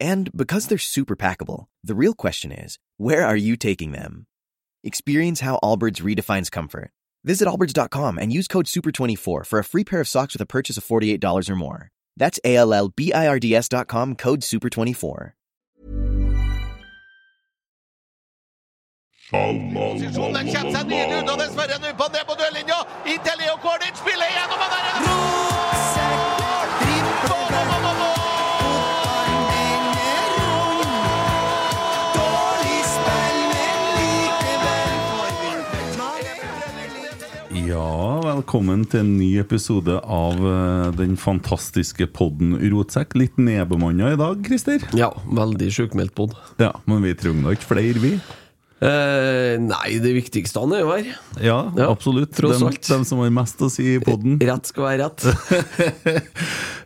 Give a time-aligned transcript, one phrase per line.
[0.00, 4.26] And because they're super packable, the real question is where are you taking them?
[4.82, 6.90] Experience how Allbirds redefines comfort.
[7.22, 10.78] Visit allbirds.com and use code SUPER24 for a free pair of socks with a purchase
[10.78, 11.90] of $48 or more.
[12.16, 15.32] That's A L L B I R D S.com code SUPER24.
[19.30, 22.80] Posisjon, den kommer seg nydelig ut, og dessverre nå på ned på dørlinja.
[23.06, 25.09] Inntil Leo Kornic spiller gjennom, og der er det
[38.40, 43.12] velkommen til en ny episode av eh, den fantastiske podden Rotsekk.
[43.20, 44.80] Litt nedbemanna i dag, Christer.
[44.96, 46.32] Ja, veldig sjukmeldt pod.
[46.60, 48.12] Ja, men vi trenger da ikke flere, vi.
[48.80, 51.08] Eh, nei, det viktigste han er jo her.
[51.44, 52.32] Ja, Ja, absolutt.
[52.38, 52.80] tross Dem, alt.
[52.88, 54.38] dem som har mest å si i podden.
[54.48, 55.26] Rett skal være rett.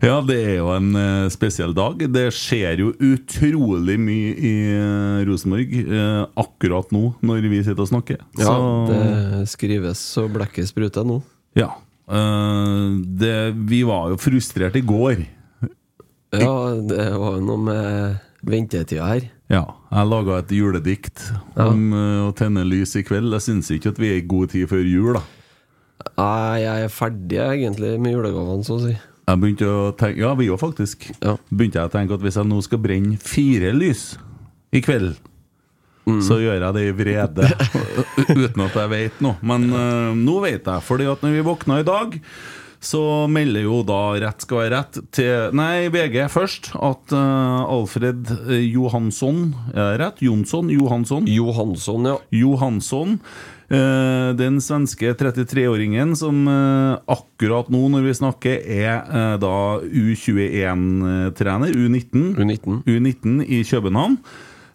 [0.05, 2.03] Ja, det er jo en eh, spesiell dag.
[2.13, 7.93] Det skjer jo utrolig mye i eh, Rosenborg eh, akkurat nå, når vi sitter og
[7.93, 8.19] snakker.
[8.43, 11.23] Ja, Så- det skrives så blekket spruter nå.
[11.59, 11.71] Ja.
[12.05, 12.89] Eh,
[13.21, 13.37] det,
[13.71, 15.25] vi var jo frustrert i går.
[16.35, 19.31] Ja, det var jo noe med ventetida her.
[19.53, 21.23] Ja, jeg laga et juledikt
[21.61, 23.33] om eh, å tenne lys i kveld.
[23.37, 25.25] Jeg syns ikke at vi er i god tid før jul, da.
[26.19, 28.95] Nei, jeg er ferdig egentlig med julegavene, så å si.
[29.25, 31.07] Jeg begynte å tenke Ja, vi òg, faktisk.
[31.23, 31.37] Ja.
[31.49, 34.03] Begynte jeg å tenke at hvis jeg nå skal brenne fire lys
[34.75, 35.15] i kveld,
[36.05, 37.49] så gjør jeg det i vrede.
[38.45, 39.39] Uten at jeg vet noe.
[39.47, 42.21] Men uh, nå vet jeg, fordi at når vi våkna i dag
[42.85, 46.71] så melder jo da rett skal være rett til Nei, VG først.
[46.77, 50.23] At uh, Alfred eh, Johansson Er det rett?
[50.25, 50.71] Jonsson?
[50.73, 51.29] Johansson?
[51.31, 52.19] Johansson, ja.
[52.35, 53.19] Johansson.
[53.73, 61.73] Uh, Den svenske 33-åringen som uh, akkurat nå når vi snakker, er uh, da U21-trener,
[61.73, 62.83] U19, U19.
[62.85, 64.19] U19 i København.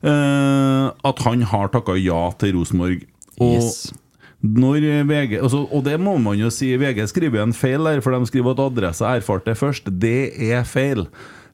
[0.04, 3.04] Eh, At han har takka ja til Rosenborg.
[3.40, 3.94] Og Yes.
[4.40, 8.24] VG, altså, og det må man jo si, VG skriver en feil der, for de
[8.30, 9.90] skriver at adresse erfarte først.
[10.00, 11.08] Det er feil.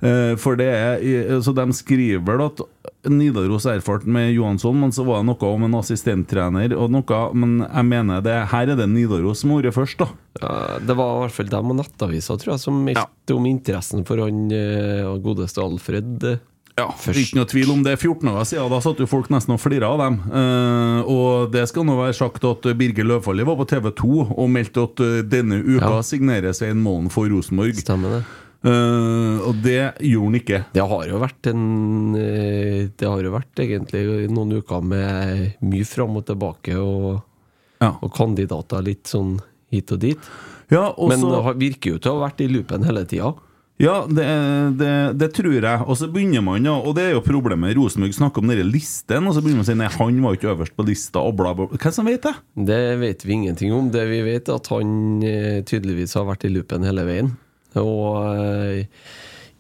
[0.04, 2.62] Eh, For det er, så De skriver vel at
[3.10, 7.20] Nidaros erfarte erfart med Johansson, men så var det noe om en assistenttrener og noe
[7.38, 10.08] Men jeg mener det, her er det Nidaros som har vært først, da.
[10.42, 14.06] Ja, det var i hvert fall dem og Nettavisa tror jeg, som meldte om interessen
[14.06, 16.28] for han eh, godeste Alfred.
[16.76, 17.16] Ja, Først.
[17.22, 17.94] Ikke noe tvil om det.
[18.02, 20.18] 14 år siden da satt jo folk nesten og flira av dem.
[20.28, 24.50] Eh, og det skal nå være sagt at Birger Løvfalli var på TV 2 og
[24.52, 26.02] meldte at eh, denne uka Ja.
[26.04, 27.80] signerer Svein Målen for Rosenborg.
[27.80, 28.24] Stemmer det?
[28.66, 30.60] Eh, og det gjorde han ikke.
[30.76, 31.64] Det har jo vært en
[32.20, 34.04] eh, Det har jo vært egentlig
[34.34, 37.22] noen uker med mye fram og tilbake og,
[37.80, 39.38] Ja, og kandidater litt sånn
[39.72, 40.20] hit og dit.
[40.72, 43.32] ja og Men det virker jo til å ha vært i loopen hele tida.
[43.82, 44.26] Ja, det,
[44.80, 45.84] det, det tror jeg.
[45.84, 47.76] Og så begynner man, og det er jo problemet.
[47.76, 50.52] Rosenborg snakker om denne listen, og så begynner man å si nei, han var ikke
[50.54, 51.68] øverst på lista, og bla, bla.
[51.76, 52.36] Hvem som vet det?
[52.72, 53.92] Det vet vi ingenting om.
[53.92, 54.92] Det vi vet, er at han
[55.28, 57.34] eh, tydeligvis har vært i loopen hele veien.
[57.76, 59.10] Og uh,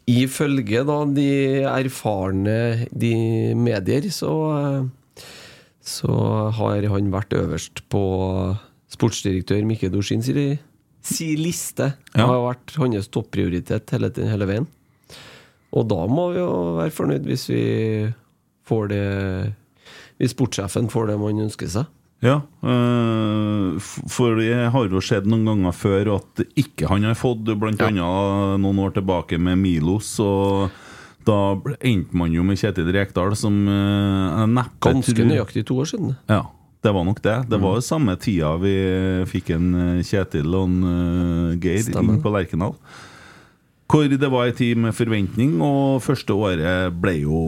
[0.07, 1.31] ifølge da de
[1.67, 2.59] erfarne
[2.95, 3.15] de
[3.59, 5.25] medier, så uh,
[5.85, 6.13] så
[6.57, 8.01] har han vært øverst på
[8.95, 10.55] sportsdirektør Mikke Dorsin si,
[11.05, 11.91] si liste.
[12.13, 12.27] Det Ja.
[12.27, 14.67] har vært hans topprioritet hele, hele veien.
[15.75, 18.13] Og da må vi jo være fornøyd hvis vi
[18.67, 19.53] får det
[20.17, 21.85] Hvis sportssjefen får det man ønsker seg.
[22.23, 23.75] Ja, øh,
[24.07, 27.89] for det har jo skjedd noen ganger før at ikke han har fått, blant Ja.
[27.91, 30.71] annet noen år tilbake med Milos, og
[31.25, 35.85] da endte man jo med Kjetil Rekdal, som øh, jeg neppe Ganske nøyaktig to år
[35.91, 36.15] siden.
[36.29, 36.43] Ja,
[36.85, 37.35] det var nok det.
[37.43, 37.49] Mm.
[37.51, 38.75] Det var jo samme tida vi
[39.33, 42.15] fikk en øh, Kjetil og en øh, Geir Stemmer.
[42.15, 42.77] inn på Lerkendal.
[43.85, 47.39] Hvor det var ei tid med forventning, og første året ble jo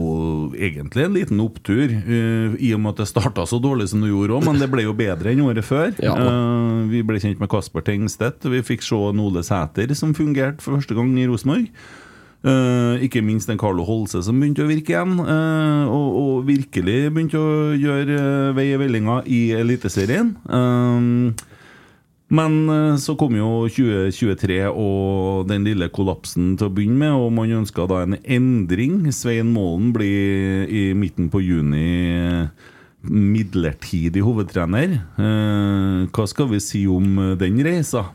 [0.54, 1.90] egentlig en liten opptur.
[1.90, 4.68] eh, I og med at det starta så dårlig som det gjorde òg, men det
[4.70, 5.90] ble jo bedre enn året før.
[5.98, 6.14] Ja.
[6.14, 10.62] Eh, vi ble kjent med Kasper Tengstedt, og vi fikk se Ole Sæter som fungerte
[10.62, 11.66] for første gang i Rosenborg.
[12.38, 17.10] Eh, ikke minst den Carlo Holse som begynte å virke igjen, Uh, og, og virkelig
[17.10, 20.30] begynte å gjøre uh, vei i vellinga i Eliteserien.
[22.28, 22.56] Men
[23.00, 27.86] så kom jo 2023 og den lille kollapsen til å begynne med, og man ønska
[27.88, 28.98] da en endring.
[29.16, 32.44] Svein Målen blir i midten på juni
[33.08, 34.98] midlertidig hovedtrener.
[36.12, 38.10] Hva skal vi si om den reisa?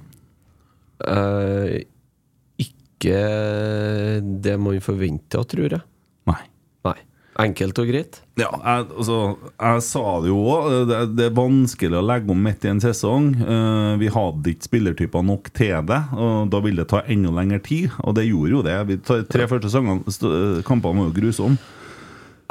[1.03, 1.81] Eh,
[3.03, 5.83] ikke det man forventa, tror jeg.
[6.29, 6.41] Nei.
[6.87, 6.95] Nei.
[7.43, 8.19] Enkelt og greit.
[8.37, 9.17] Ja, jeg, altså,
[9.51, 10.67] jeg sa det jo òg.
[10.89, 13.31] Det, det er vanskelig å legge om midt i en sesong.
[13.41, 17.61] Uh, vi hadde ikke spillertyper nok til det, og da ville det ta enda lengre
[17.65, 17.93] tid.
[18.05, 18.77] Og det gjorde jo det.
[18.93, 21.79] De tre første sangene, kampene var jo grusomme.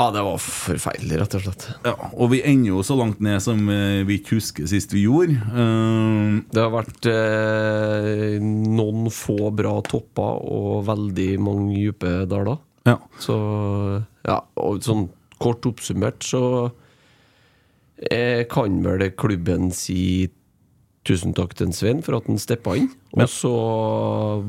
[0.00, 1.64] Ja, det var forferdelig, rett og slett.
[1.86, 5.04] Ja, og vi ender jo så langt ned som eh, vi ikke husker sist vi
[5.04, 5.36] gjorde.
[5.52, 12.58] Uh, Det har vært eh, noen få bra topper og veldig mange dype daler.
[12.88, 12.96] ja.
[13.22, 13.36] Så
[14.26, 15.08] ja, og sånn
[15.42, 16.42] kort oppsummert så
[18.10, 20.28] eh, kan vel klubben si
[21.06, 22.90] tusen takk til Svein for at han steppa inn.
[23.14, 23.26] Og Ja.
[23.30, 23.52] så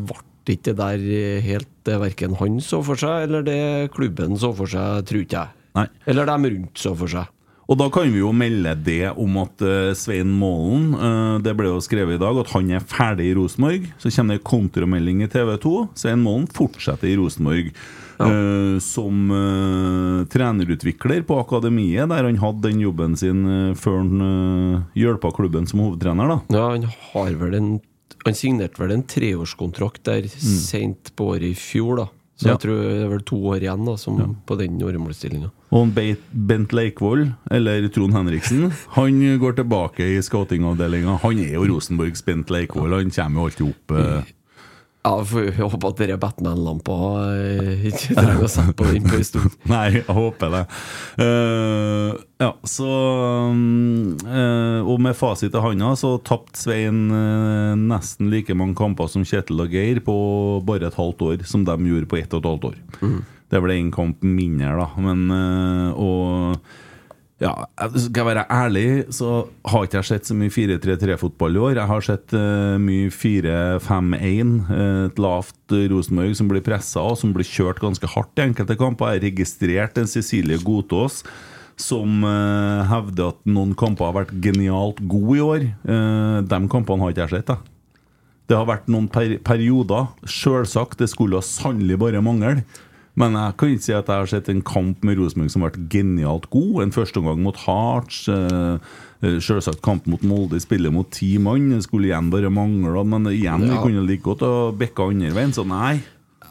[0.07, 1.05] ble ikke det der
[1.45, 5.39] helt det verken han så for seg, eller det klubben så for seg, tror ikke
[5.39, 5.55] jeg.
[5.77, 5.87] Nei.
[6.09, 7.31] Eller dem rundt så for seg.
[7.71, 11.69] Og da kan vi jo melde det om at uh, Svein Målen uh, Det ble
[11.71, 13.87] jo skrevet i dag at han er ferdig i Rosenborg.
[14.01, 15.75] Så kommer det kontramelding i TV 2.
[16.03, 22.83] Svein Målen fortsetter i Rosenborg eh, som eh, trenerutvikler på akademiet, der han hadde den
[22.83, 23.41] jobben sin
[23.79, 26.29] før han uh, hjelpa klubben som hovedtrener.
[26.29, 27.73] da Ja, han har vel en
[28.25, 32.05] Han signerte vel en treårskontrakt der sent på året i fjor, da.
[32.35, 32.53] Så Ja.
[32.55, 35.51] jeg tror det er vel to år igjen da som på den åremålsstillinga.
[35.71, 35.93] Og
[36.33, 41.19] Bent Leikvoll, eller Trond Henriksen, han går tilbake i scoutingavdelinga.
[41.21, 43.91] Han er jo Rosenborgs Bent Leikvoll, han kommer jo alltid opp.
[43.91, 44.23] eh,
[45.03, 46.95] Ja, får håpe at denne Batman-lampa
[47.35, 49.57] eh, ikke trenger å sette på den på en stund.
[49.73, 50.61] Nei, jeg håper det.
[51.19, 52.87] Uh, ja, så
[54.23, 59.27] eh, Og med fasit i handa så tapte Svein uh, nesten like mange kamper som
[59.27, 60.15] Kjetil og Geir på
[60.63, 62.81] bare et halvt år, som de gjorde på ett og et halvt år.
[63.53, 64.87] Det er vel én kamp mindre, da.
[65.03, 66.57] Men eh, Og
[67.43, 67.51] ja,
[67.91, 71.73] skal jeg være ærlig, så har ikke jeg sett så mye 4-3-3-fotball i år.
[71.81, 74.53] Jeg har sett uh, mye 4-5-1.
[74.63, 78.77] eh, et lavt Rosenborg som blir pressa og som blir kjørt ganske hardt i enkelte
[78.79, 79.11] kamper.
[79.11, 81.23] Jeg har registrert en Cecilie Godtås
[81.79, 85.67] som uh, hevder at noen kamper har vært genialt gode i år.
[85.83, 87.51] Uh, de kampene har ikke jeg sett.
[87.51, 87.59] Da.
[88.47, 90.13] Det har vært noen per perioder.
[90.29, 92.61] Sjølsagt, det skulle sannelig bare mangle.
[93.15, 95.69] Men jeg kan ikke si at jeg har sett en kamp med Rosenborg som har
[95.71, 96.79] vært genialt god.
[96.81, 98.23] En førsteomgang mot Hearts.
[98.27, 98.77] eh,
[99.21, 101.69] eh, Selvsagt kamp mot Molde, spiller mot ti mann.
[101.69, 103.03] Det skulle igjen bare mangle.
[103.05, 103.81] Men igjen, vi Ja.
[103.83, 106.01] kunne like godt ha bikka andre veien, så nei.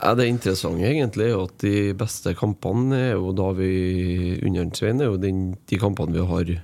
[0.03, 4.71] Ja, det interessante egentlig er jo at de beste kampene er jo da vi under
[4.75, 6.63] Svein, er jo den, de kampene vi har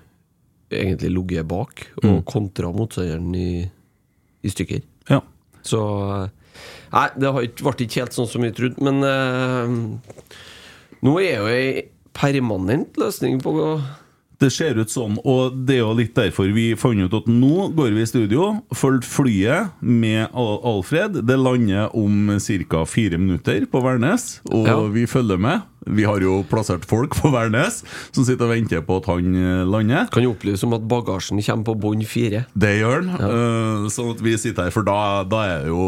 [0.71, 3.71] egentlig ligget bak og kontra motstanderen i,
[4.43, 4.83] i stykker.
[5.09, 5.21] Ja.
[5.62, 6.31] Så
[6.93, 9.72] Nei, det ble ikke helt sånn som vi trodde, men eh,
[11.05, 11.70] nå er jo ei
[12.19, 13.52] permanent løsning på
[14.38, 17.69] Det ser ut sånn, og det er jo litt derfor vi fant ut at nå
[17.75, 21.19] går vi i studio, følger flyet med Alfred.
[21.26, 22.31] Det lander om
[22.70, 22.84] ca.
[22.87, 24.78] fire minutter på Værnes, og Ja.
[24.94, 25.62] vi følger med.
[25.86, 29.64] Vi har jo plassert folk på Værnes som sitter og venter på at han eh,
[29.69, 30.08] lander.
[30.12, 32.44] Kan jo opplyse om at bagasjen kommer på bånd fire.
[32.58, 33.12] Det gjør han.
[33.28, 35.86] eh, sånn at vi sitter her, for da, da er jo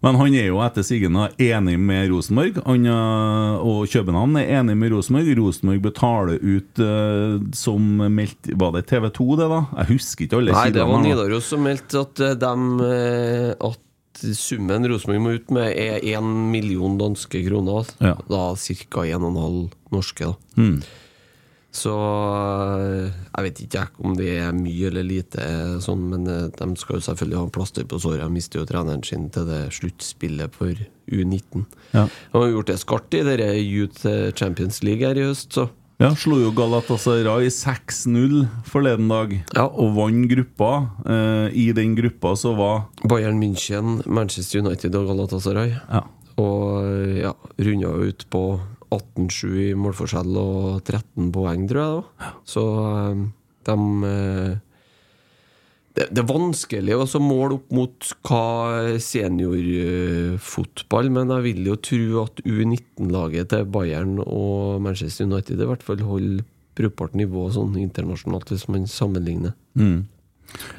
[0.00, 2.60] Men han er jo etter sigende enig med Rosenborg.
[2.64, 5.32] Han eh, og København er enig med Rosenborg.
[5.40, 9.60] Rosenborg betaler ut uh, som meldt Var det TV 2, det, da?
[9.82, 11.04] Jeg husker ikke alle Nei, det var.
[11.04, 13.80] Nidaros som meldte at dem eh, At
[14.36, 17.88] summen Rosenborg må ut med, er 1 million danske kroner.
[17.98, 18.16] Ja.
[18.30, 19.04] Da ca.
[19.06, 20.32] 1,5 norske.
[20.32, 20.80] da Mm.
[21.70, 26.48] Så eh, jeg vet ikke om det er mye eller lite, eh, sånn, men eh,
[26.50, 28.24] de skal jo selvfølgelig ha plaster på såret.
[28.24, 30.74] De mister jo treneren sin til det sluttspillet for
[31.06, 31.68] U19.
[31.94, 32.08] Ja.
[32.10, 34.02] De har gjort det skarpt i dere Youth
[34.38, 35.68] Champions League her i høst, så
[36.00, 39.66] Ja, Slo jo Galatasaray 6-0 forleden dag, Ja.
[39.68, 40.70] og vant gruppa.
[41.04, 45.74] Eh, I den gruppa så var Bayern München, Manchester United og Galatasaray.
[45.90, 46.00] Ja.
[46.40, 52.02] Og eh, ja, runda ut på 18-7 i målforskjell og 13 poeng, tror jeg.
[52.24, 53.20] da Så eh,
[53.68, 53.76] de
[55.96, 58.44] det, det er vanskelig å måle opp mot hva
[59.02, 65.86] seniorfotball, men jeg vil jo tro at U19-laget til Bayern og Manchester United i hvert
[65.86, 66.46] fall holder
[66.78, 69.52] brukbart nivå sånn internasjonalt, hvis man sammenligner.
[69.74, 70.06] Mm.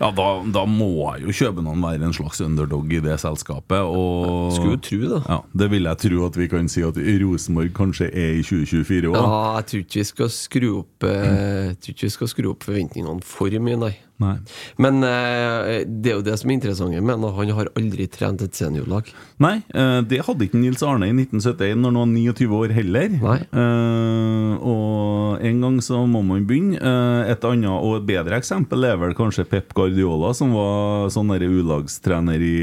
[0.02, 0.90] Ja, da, da må
[1.22, 3.80] jo København være en slags underdog i det selskapet.
[3.80, 5.22] Og Skulle jo tro det.
[5.30, 9.12] Ja, Det vil jeg tro at vi kan si at Rosenborg kanskje er i 2024
[9.12, 9.16] òg.
[9.16, 11.88] Ja, jeg tror ikke vi skal skru opp mm.
[11.88, 13.94] Vi skal skru opp forventningene for mye, nei.
[14.22, 14.36] Nei.
[14.82, 17.54] Men eh, det er jo det som er interessant med han.
[17.58, 19.10] Har aldri trent et seniorlag.
[19.42, 23.18] Nei, eh, det hadde ikke Nils Arne i 1971 når han var 29 år heller.
[23.18, 26.78] Eh, og en gang så må man begynne.
[26.78, 31.32] Eh, et annet og et bedre eksempel er vel kanskje Pep Guardiola, som var sånn
[31.32, 32.56] U-lagstrener i,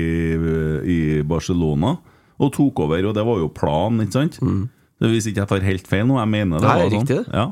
[0.85, 1.97] i Barcelona.
[2.39, 4.39] Og tok over, og det var jo planen, ikke sant?
[4.45, 4.69] Mm.
[5.03, 6.69] Hvis ikke jeg tar helt feil nå, jeg mener det.
[6.69, 7.07] Nei, var sånn.
[7.07, 7.21] riktig.
[7.35, 7.47] Ja.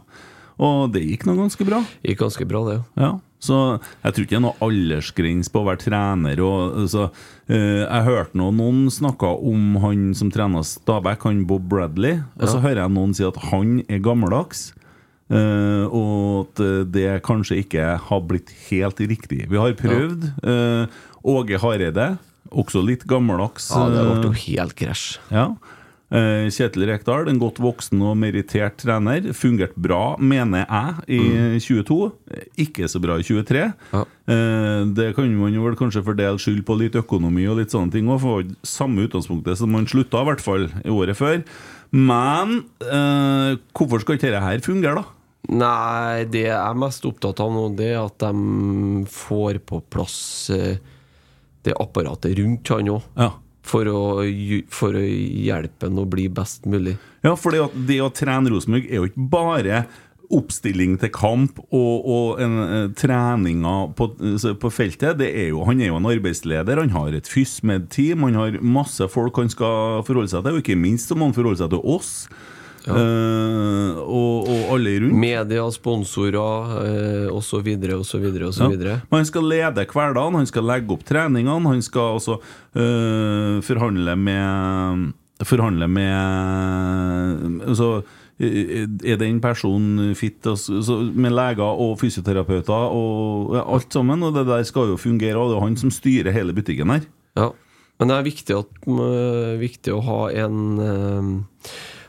[0.66, 1.82] Og det gikk nå ganske bra.
[2.06, 2.76] Gikk ganske bra, det.
[2.98, 3.10] Ja,
[3.42, 3.56] så
[4.02, 6.40] jeg tror ikke det er noe aldersgrense på å være trener.
[6.42, 7.10] Og, altså,
[7.48, 12.22] eh, jeg hørte nå noen snakka om han som trener Stabæk, han Bob Bradley.
[12.40, 14.70] Og så hører jeg noen si at han er gammeldags.
[15.26, 19.48] Uh, og at eh, det kanskje ikke har blitt helt riktig.
[19.50, 20.28] Vi har prøvd.
[20.46, 22.12] eh, Åge Hareide,
[22.54, 23.72] også litt gammeldags.
[23.74, 25.16] Ja, det ble jo helt krasj.
[25.34, 25.48] ja.
[26.06, 29.24] Eh, Kjetil Rekdal, en godt voksen og merittert trener.
[29.34, 31.96] Fungerte bra, mener jeg, i 22.
[32.30, 33.64] Eh, Ikke så bra i 23.
[33.92, 34.04] Ja.
[34.30, 38.06] Eh, Det kan man vel kanskje fordele skyld på litt økonomi og litt sånne ting
[38.06, 41.42] òg, for samme utgangspunktet som man slutta, i hvert fall, i året før.
[41.90, 45.04] Men eh, hvorfor skal ikke dette her fungere, da?
[45.48, 50.50] Nei, det jeg er mest opptatt av nå, det er at de får på plass
[50.54, 50.78] eh,
[51.66, 53.02] det apparatet rundt han òg.
[53.18, 53.32] Ja.
[53.66, 54.22] For, å
[54.70, 56.92] for å hjelpe ham å bli best mulig.
[57.26, 59.80] Ja, for det, det å trene Rosenborg er jo ikke bare
[60.34, 64.08] oppstilling til kamp og, og en, eh, treninger på,
[64.42, 65.18] så på feltet.
[65.20, 69.06] Det er jo, han er jo en arbeidsleder, han har et FysMed-team, han har masse
[69.12, 71.82] folk han skal forholde seg til, og ikke minst så må han forholde seg til
[71.96, 72.12] oss.
[72.86, 75.18] Eh, og, og alle rundt.
[75.18, 77.66] Media, sponsorer eh, osv.,
[77.98, 78.46] osv., Ja.
[78.46, 78.86] osv.
[79.10, 82.38] Han skal lede hverdagen, han skal legge opp treningene, han skal også
[82.76, 85.12] øh, forhandle med
[85.44, 88.00] Forhandle med altså,
[88.40, 94.22] øh, Er den personen fit altså, med leger og fysioterapeuter og ja, alt sammen?
[94.22, 97.04] Og det der skal jo fungere, og det er han som styrer hele butikken her.
[97.36, 97.50] Ja.
[98.00, 101.28] Men det er viktig, at, øh, viktig å ha en ha,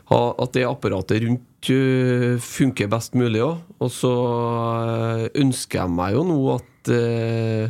[0.07, 3.63] At det apparatet rundt øh, funker best mulig òg.
[3.83, 7.69] Og så øh, ønsker jeg meg jo nå at øh,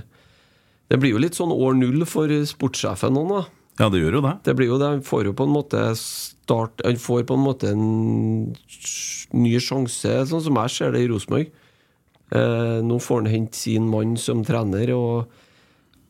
[0.87, 3.41] Det blir jo litt sånn år null for sportssjefen nå, da.
[3.77, 4.35] Ja, det gjør jo det.
[4.45, 4.91] Det blir jo det.
[4.95, 8.55] Han får jo på en måte start Han får på en måte en
[9.37, 11.49] ny sjanse, sånn som jeg ser det i Rosenborg.
[12.35, 15.27] Eh, nå får han hente sin mann som trener, og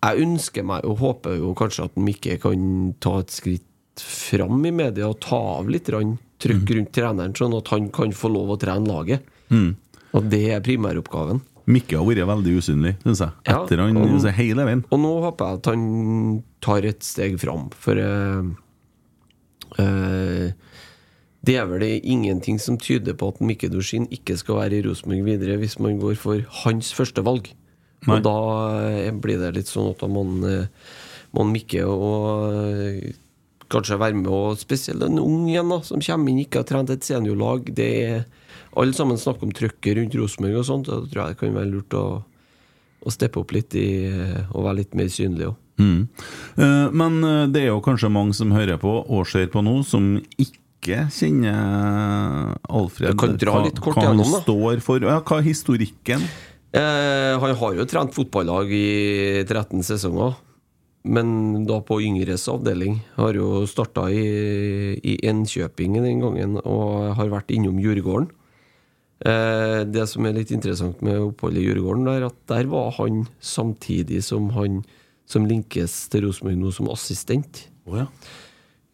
[0.01, 3.66] jeg ønsker meg og håper jo kanskje at Mikke kan ta et skritt
[4.03, 8.29] fram i media og ta av litt trykk rundt treneren, sånn at han kan få
[8.33, 9.23] lov å trene laget.
[10.13, 11.41] Og det er primæroppgaven.
[11.67, 13.31] Mikke har vært veldig usynlig, syns jeg.
[13.49, 14.85] Ja, Etter han og- altså, hele veien.
[14.89, 18.43] Og nå håper jeg at han tar et steg fram, for uh,
[19.77, 20.51] uh,
[21.43, 25.23] det er vel ingenting som tyder på at Mikke Dorsin ikke skal være i Rosenborg
[25.27, 27.51] videre hvis man går for hans første valg.
[28.07, 28.17] Nei.
[28.17, 28.33] Og da
[28.91, 30.41] eh, blir det litt sånn at man,
[31.33, 33.13] man Mikke og
[33.71, 36.93] kanskje være med, og spesielt en ung igjen da, som kommer inn, ikke har trent
[36.93, 37.71] et seniorlag.
[37.75, 38.27] Det er
[38.77, 41.55] Alle sammen snakker om trøkket rundt Rosenborg og sånt, og da tror jeg det kan
[41.55, 42.03] være lurt å,
[43.01, 43.87] å steppe opp litt i,
[44.51, 45.55] og være litt mer synlig òg.
[45.77, 46.07] Mm.
[46.57, 49.79] Eh, men eh, det er jo kanskje mange som hører på og ser på nå,
[49.87, 53.13] som ikke kjenner Alfred.
[53.13, 54.43] Du kan dra hva, litt kort hva han gjennom, da.
[54.45, 55.05] står for.
[55.05, 56.25] Ja, hva er historikken?
[56.77, 58.87] Eh, han har jo trent fotballag i
[59.45, 60.35] 13 sesonger,
[61.07, 62.99] men da på yngres avdeling.
[63.15, 68.29] Har jo starta i, i Enkjøping den gangen og har vært innom Djurgården.
[69.25, 73.23] Eh, det som er litt interessant med oppholdet i Djurgården, er at der var han
[73.41, 74.83] samtidig som han
[75.27, 77.65] som linkes til Rosenborg nå som assistent.
[77.87, 78.05] Oh, ja.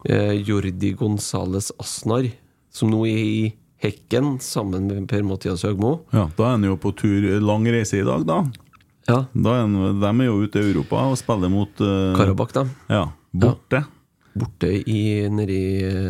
[0.08, 2.26] Eh, Jordi Gonzales Asnar,
[2.74, 3.44] som nå er i
[3.84, 5.98] Hekken sammen med Per-Mathias Høgmo.
[6.14, 8.38] ja, Da er han jo på tur lang reise i dag, da.
[9.08, 12.64] Ja, da han, de er jo ute i Europa og spiller mot uh, Karabakh, da.
[12.88, 13.82] Ja, borte.
[14.34, 15.58] Borte i nedi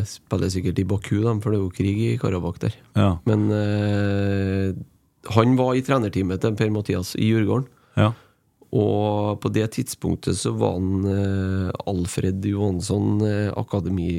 [0.08, 2.76] Spiller sikkert i Baku, da, for det er jo krig i Karabakh der.
[2.96, 3.10] Ja.
[3.26, 4.76] Men uh,
[5.34, 7.70] han var i trenerteamet til Per-Mathias i Djurgården.
[8.00, 8.12] ja.
[8.74, 14.10] Og på det tidspunktet så var han uh, Alfred Johansson uh, akademi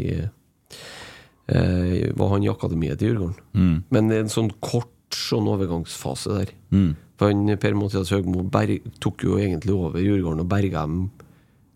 [1.45, 3.35] Uh, Var han i akademiet til Djurgården.
[3.53, 3.73] Mm.
[3.93, 6.53] Men en sånn kort sånn overgangsfase der.
[6.75, 6.89] Mm.
[7.15, 10.99] For han, Per-Mathias Høgmo berg, tok jo egentlig over Djurgården og berga dem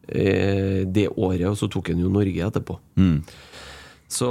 [0.08, 2.78] eh, det året, og så tok han jo Norge etterpå.
[3.00, 3.18] Mm.
[4.10, 4.30] Så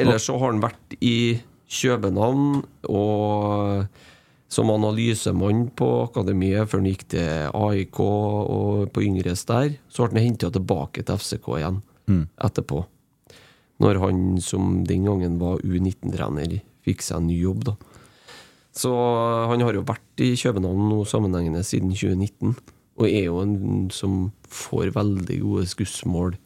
[0.00, 1.38] ellers så har han vært i
[1.68, 4.06] København og
[4.48, 9.74] som analysemann på akademiet før han gikk til AIK og på Yngres der.
[9.92, 11.82] Så ble han henta tilbake til FCK igjen
[12.40, 12.86] etterpå.
[13.84, 17.76] Når han som den gangen var U19-trener, fikk seg en ny jobb, da.
[18.78, 18.90] Så
[19.50, 22.54] han har jo vært i København nå sammenhengende siden 2019.
[22.98, 26.36] Og er jo en som får veldig gode skussmål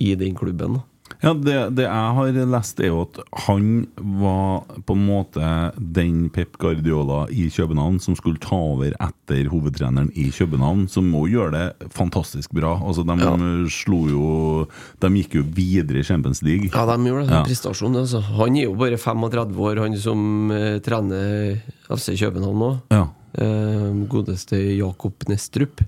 [0.00, 0.80] i den klubben.
[1.20, 6.28] Ja, det, det jeg har lest, er jo at han var på en måte den
[6.34, 11.52] Pep Guardiola i København som skulle ta over etter hovedtreneren i København, som må gjøre
[11.54, 12.74] det fantastisk bra.
[12.80, 13.36] Altså, de Ja.
[13.70, 14.28] slo jo
[15.00, 16.70] De gikk jo videre i Champions League.
[16.72, 17.34] Ja, de gjorde det.
[17.34, 17.42] Ja.
[17.44, 18.20] Prestasjon, altså.
[18.20, 22.70] Han er jo bare 35 år, han som uh, trener FC København nå.
[22.90, 23.06] Ja.
[23.32, 25.80] Uh, godeste Jakob Nestrup.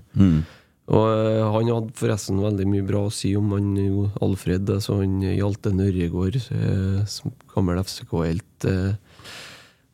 [0.93, 4.99] Og eh, han hadde forresten veldig mye bra å si om han jo Alfred, altså
[5.01, 8.67] han Hjalte Nørregård, eh, som gammel FCK-helt.
[8.69, 9.31] Eh,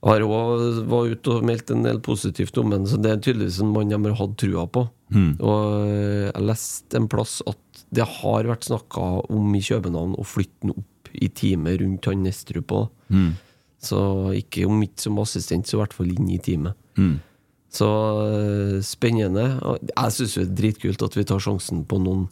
[0.01, 3.59] har òg var ute og meldt en del positivt om ham, så det er tydeligvis
[3.61, 4.87] en mann de har hatt trua på.
[5.39, 10.25] Og eh, jeg leste en plass at det har vært snakka om i København å
[10.27, 12.89] flytte ham opp i teamet rundt han Nestrup òg.
[13.81, 13.99] Så
[14.37, 16.75] ikke om ikke som assistent, så i hvert fall inn i teamet.
[17.71, 17.87] Så
[18.27, 19.47] eh, spennende.
[19.93, 22.27] Jeg syns det er dritkult at vi tar sjansen på, noen,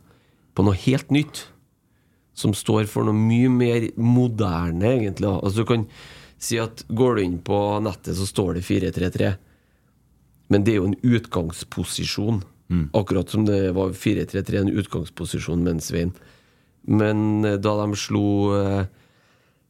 [0.55, 1.45] på noe helt nytt.
[2.35, 5.31] Som står for noe mye mer moderne, egentlig.
[5.31, 5.87] Altså Du kan
[6.39, 9.33] si at går du inn på nettet, så står det 4-3-3.
[10.49, 12.43] Men det er jo en utgangsposisjon.
[12.93, 16.11] Akkurat som det var 4-3-3 en utgangsposisjon med en Svein.
[16.85, 18.85] Men eh, da de slo eh,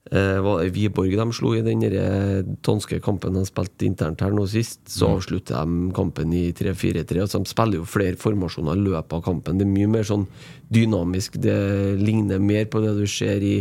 [0.10, 5.12] Wiborg de slo i den tonske danske kampen de spilte internt her nå sist, så
[5.18, 7.20] avslutter de kampen i 3-4-3.
[7.26, 9.60] Altså, de spiller jo flere formasjoner i løpet av kampen.
[9.60, 10.26] Det er mye mer sånn
[10.72, 11.38] dynamisk.
[11.44, 11.60] Det
[12.02, 13.60] ligner mer på det du ser i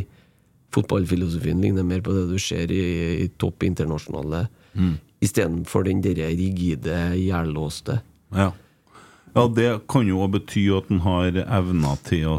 [0.68, 2.82] Fotballfilosofien ligner mer på det du ser i,
[3.24, 4.42] i topp internasjonale,
[5.24, 8.02] istedenfor den der rigide, jærlåste
[8.36, 8.52] Ja.
[9.38, 12.38] Ja, det kan jo bety at han har evna til å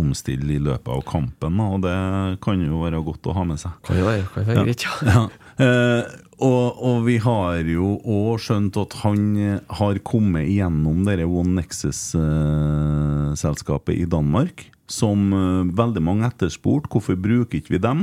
[0.00, 1.98] omstille i løpet av kampen, og det
[2.44, 3.72] kan jo være godt å ha med seg.
[3.86, 4.92] Kan jo være, kan være greit, ja.
[5.10, 5.22] Ja.
[5.60, 6.02] Eh,
[6.40, 11.52] og, og vi har jo òg skjønt at han eh, har kommet igjennom dette One
[11.58, 16.88] Nexus-selskapet i Danmark, som eh, veldig mange etterspurte.
[16.92, 18.00] Hvorfor bruker ikke vi dem?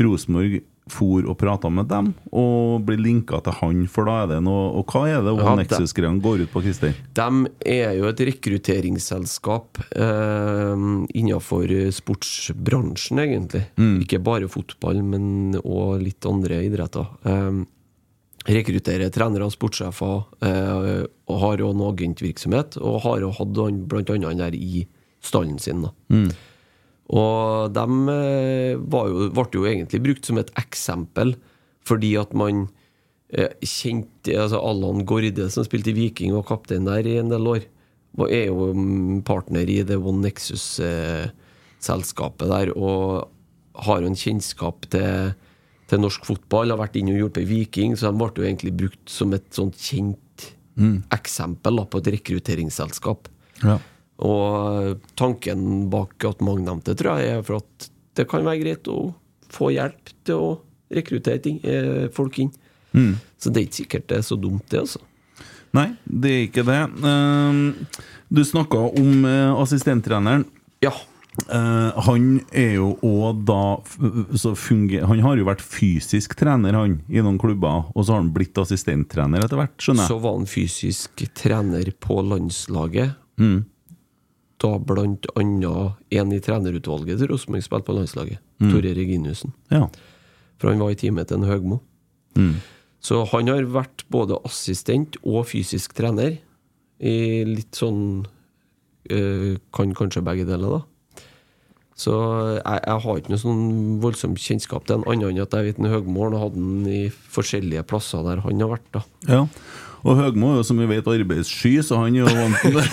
[0.00, 0.52] Rosenborg
[0.90, 4.70] for og prata med dem, og blir linka til han, for da er det noe
[4.80, 6.94] Og hva er det One Ja, går ut på, Christer?
[7.14, 7.28] De
[7.68, 13.64] er jo et rekrutteringsselskap eh, innenfor sportsbransjen, egentlig.
[14.04, 17.06] Ikke bare fotball, men òg litt andre idretter.
[17.24, 17.62] Eh,
[18.50, 22.80] rekrutterer trenere og sportssjefer, eh, og har òg noe agentvirksomhet.
[22.80, 23.58] Og har jo hatt
[23.90, 24.20] bl.a.
[24.26, 24.86] han der i
[25.20, 25.84] stallen sin.
[25.84, 25.92] da
[27.10, 27.82] Og de
[28.14, 31.28] eh, var jo, ble jo egentlig brukt som et eksempel,
[31.86, 32.54] fordi at man
[33.34, 37.44] eh, kjente altså Allan Gorde, som spilte i Viking og kaptein der i en del
[37.56, 37.62] år,
[38.18, 43.28] Og er jo mm, partner i det One Nexus-selskapet der, og
[43.86, 45.32] har jo en kjennskap til,
[45.86, 49.10] til norsk fotball, har vært inne og hjulpet Viking, så de ble jo egentlig brukt
[49.10, 50.18] som et sånt kjent
[51.14, 53.28] eksempel da, på et rekrutteringsselskap.
[53.62, 53.78] Ja.
[54.26, 58.90] Og tanken bak at mange nevnte, tror jeg, er for at det kan være greit
[58.90, 59.14] å
[59.50, 60.50] få hjelp til å
[60.92, 62.50] rekruttere ting, eh, folk inn.
[63.38, 65.00] Så det er ikke sikkert det er så dumt, det, altså.
[65.76, 66.80] Nei, det er ikke det.
[67.06, 70.44] Eh, du snakka om eh, assistenttreneren.
[70.82, 70.92] Ja.
[71.46, 73.62] Eh, han er jo òg da
[74.38, 78.24] så funger, Han har jo vært fysisk trener han i noen klubber, og så har
[78.24, 80.10] han blitt assistenttrener etter hvert, skjønner jeg.
[80.10, 83.14] Så var han fysisk trener på landslaget.
[84.60, 85.26] Da annet
[86.10, 88.42] en i trenerutvalget til Rosenborg spilte på landslaget.
[88.60, 89.54] Tore Reginiussen.
[89.72, 89.86] Ja.
[90.60, 91.80] For han var i teamet til en Høgmo.
[93.00, 96.36] Så han har vært både assistent og fysisk trener.
[97.00, 98.26] I litt sånn
[99.08, 101.24] øh, Kan kanskje begge deler, da.
[102.00, 102.12] Så
[102.56, 103.64] jeg, jeg har ikke noe sånn
[104.00, 107.00] voldsom kjennskap til en annen enn at jeg vet en Høgmo har hatt den i
[107.10, 108.86] forskjellige plasser der han har vært.
[108.94, 109.40] da ja.
[110.00, 112.84] Og Høgmo er jo som vi vet arbeidssky, så han er jo vant til det.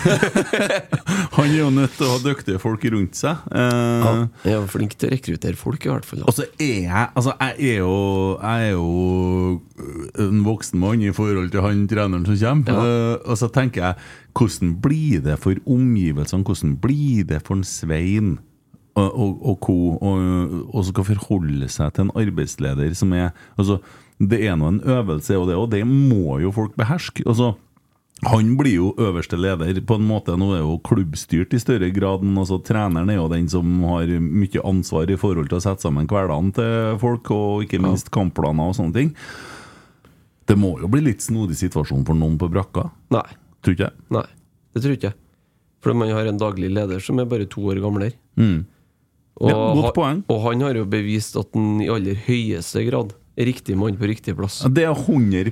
[1.37, 3.43] Han er jo nødt til å ha dyktige folk rundt seg.
[3.53, 6.23] Eh, Jeg er flink til å rekruttere folk, i hvert fall.
[6.27, 7.93] Og så er jeg Altså, jeg er jo
[8.41, 9.61] Jeg er jo
[10.25, 12.73] en voksen mann i forhold til han treneren som kommer.
[12.73, 12.87] Ja.
[12.87, 16.45] Eh, og så tenker jeg Hvordan blir det for omgivelsene?
[16.47, 18.35] Hvordan blir det for en Svein
[18.97, 19.77] og, og, og co.
[20.01, 23.77] Og, og skal forholde seg til en arbeidsleder som er Altså,
[24.19, 27.23] det er nå en øvelse, og det, og det må jo folk beherske.
[27.27, 27.53] Altså
[28.25, 30.33] han blir jo øverste leder på en måte.
[30.41, 32.23] Nå er jo klubbstyrt i større grad.
[32.25, 36.09] Altså, treneren er jo den som har mye ansvar i forhold til å sette sammen
[36.09, 39.11] hverdagen til folk, og ikke minst kampplaner og sånne ting.
[40.49, 42.87] Det må jo bli litt snodig situasjon for noen på brakka.
[43.13, 43.25] Nei.
[43.61, 43.97] Tror ikke jeg.
[44.17, 44.25] Nei,
[44.73, 45.17] det tror ikke jeg.
[45.85, 48.17] For man har en daglig leder som er bare to år gamlere.
[48.39, 48.63] Mm.
[49.37, 50.23] Og, Ja, godt poeng.
[50.33, 54.35] og han har jo bevist at han i aller høyeste grad riktig mann på riktig
[54.37, 54.63] plass.
[54.65, 55.51] Det er jeg 100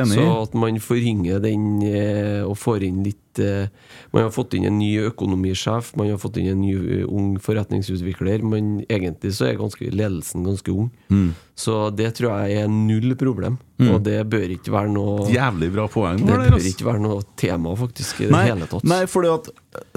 [0.00, 0.16] enig i.
[0.16, 3.68] Så at man forringer den eh, og får inn litt eh,
[4.12, 7.36] Man har fått inn en ny økonomisjef, man har fått inn en ny eh, ung
[7.42, 10.90] forretningsutvikler, men egentlig så er ganske, ledelsen ganske ung.
[11.08, 11.32] Mm.
[11.58, 15.88] Så det tror jeg er null problem, og det bør ikke være noe Jævlig bra
[15.90, 16.20] poeng.
[16.22, 18.86] Det det, bør ikke være noe tema, faktisk, i det Nei, hele tatt.
[18.86, 19.26] nei for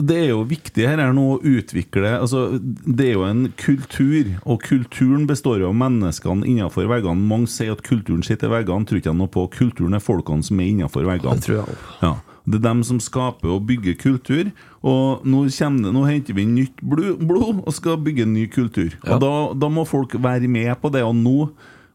[0.01, 4.33] det er jo viktig her er nå å utvikle altså, Det er jo en kultur,
[4.43, 7.29] og kulturen består jo av menneskene innenfor veggene.
[7.29, 9.45] Mange sier at kulturen sitter i veggene, tror ikke jeg noe på.
[9.53, 11.37] Kulturen er folkene som er innenfor veggene.
[11.37, 11.95] Det tror jeg også.
[12.01, 12.13] Ja.
[12.45, 14.49] Det er dem som skaper og bygger kultur.
[14.81, 18.95] Og nå, kjenner det, nå henter vi nytt blod, blod og skal bygge ny kultur.
[19.03, 19.15] Ja.
[19.15, 21.05] Og da, da må folk være med på det.
[21.07, 21.51] Og nå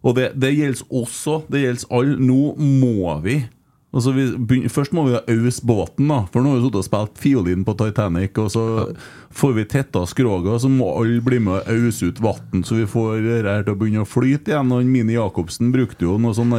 [0.07, 2.19] Og det, det gjelder også, det gjelder alle.
[2.23, 3.41] Nå må vi
[3.97, 6.19] Altså vi begynner, først må vi ha ause båten, da.
[6.29, 8.65] For nå har vi sittet og spilt fiolin på Titanic, og så
[9.33, 12.77] får vi tetta skroget, og så må alle bli med og ause ut vann, så
[12.77, 14.75] vi får det her til å begynne å flyte igjen.
[14.77, 16.53] Og Mini Jacobsen brukte jo noe sånn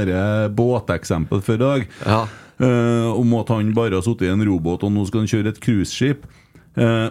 [0.57, 1.87] båteksempel før i dag.
[2.07, 2.23] Ja.
[2.57, 5.53] Eh, om at han bare har sittet i en robåt, og nå skal han kjøre
[5.53, 6.25] et cruiseskip.
[6.77, 7.09] Eh,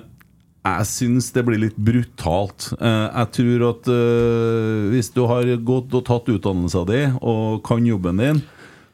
[0.66, 2.72] jeg syns det blir litt brutalt.
[2.80, 7.86] Eh, jeg tror at eh, hvis du har gått og tatt utdannelsen din og kan
[7.86, 8.42] jobben din,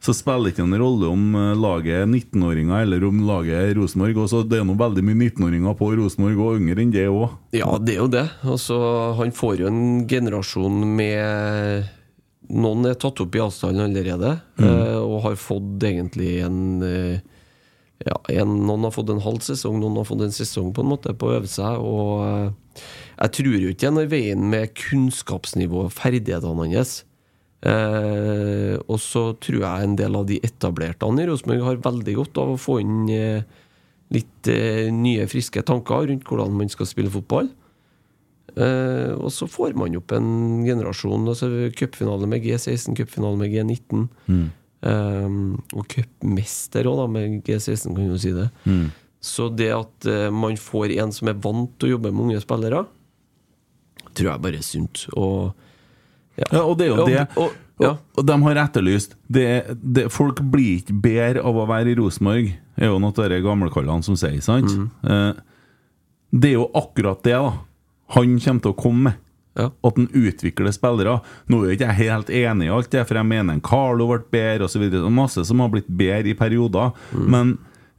[0.02, 3.74] så spiller det ikke en rolle om eh, laget er 19-åringer eller om laget er
[3.78, 4.20] Rosenborg.
[4.26, 7.38] Også, det er nå veldig mye 19-åringer på Rosenborg, og yngre enn det òg.
[7.56, 8.26] Ja, det er jo det.
[8.44, 8.76] Altså,
[9.22, 11.88] han får jo en generasjon med
[12.50, 17.20] Noen er tatt opp i avstanden allerede, eh, og har fått egentlig en eh,
[18.02, 20.90] ja, en, Noen har fått en halv sesong, noen har fått en sesong på en
[20.90, 21.78] måte på å øve seg.
[21.78, 22.82] Og eh,
[23.20, 26.96] jeg tror jo ikke den er veien med kunnskapsnivå og ferdighetene hans.
[27.62, 32.42] Eh, og så tror jeg en del av de etablerte i Rosenborg har veldig godt
[32.42, 33.04] av å få inn
[34.12, 34.48] litt
[34.92, 37.52] nye, friske tanker rundt hvordan man skal spille fotball.
[38.56, 41.24] Eh, og så får man opp en generasjon.
[41.28, 44.02] Altså Cupfinale med G16, cupfinale med G19.
[44.82, 45.38] Eh,
[45.78, 48.50] og cupmester òg, med G16, kan du si det.
[49.22, 52.40] Så det at uh, man får en som er vant til å jobbe med unge
[52.42, 52.80] spillere,
[54.18, 55.04] tror jeg bare er sunt.
[55.14, 55.52] Og
[56.40, 57.20] Ja, og det er jo det.
[57.36, 57.90] og- ja.
[57.92, 61.94] Og, og de har etterlyst det, det, Folk blir ikke bedre av å være i
[61.98, 64.70] Rosenborg, er jo noe av de gamlekallene som sier, sant?
[64.74, 64.90] Mm.
[65.06, 65.32] Uh,
[66.32, 67.52] det er jo akkurat det, da.
[68.14, 69.20] Han kommer til å komme med.
[69.58, 69.66] Ja.
[69.84, 71.18] At han utvikler spillere.
[71.52, 74.22] Nå er jeg ikke helt enig i alt det, for jeg mener en Carlo ble
[74.32, 74.86] bedre osv.
[75.12, 76.94] Masse som har blitt bedre i perioder.
[77.12, 77.26] Mm.
[77.34, 77.50] Men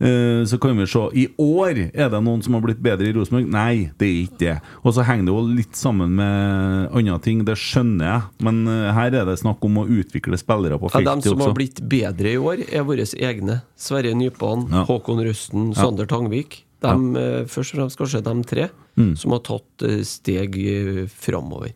[0.01, 3.13] uh, så kan vi se I år er det noen som har blitt bedre i
[3.13, 3.45] Rosenborg.
[3.53, 4.55] Nei, det er ikke det.
[4.81, 8.27] Og så henger det jo litt sammen med andre ting, det skjønner jeg.
[8.49, 11.05] Men uh, her er det snakk om å utvikle spillere på Ja, også.
[11.21, 11.51] de som også.
[11.51, 13.61] har blitt bedre i år, er våre egne.
[13.77, 14.87] Sverre Nypan, Ja.
[14.89, 16.63] Håkon Rusten, Sander Tangvik.
[16.83, 16.91] De,
[17.23, 17.45] ja.
[17.49, 19.15] Først og fremst kanskje de tre Mm.
[19.17, 21.71] som har tatt eh, steg eh, framover.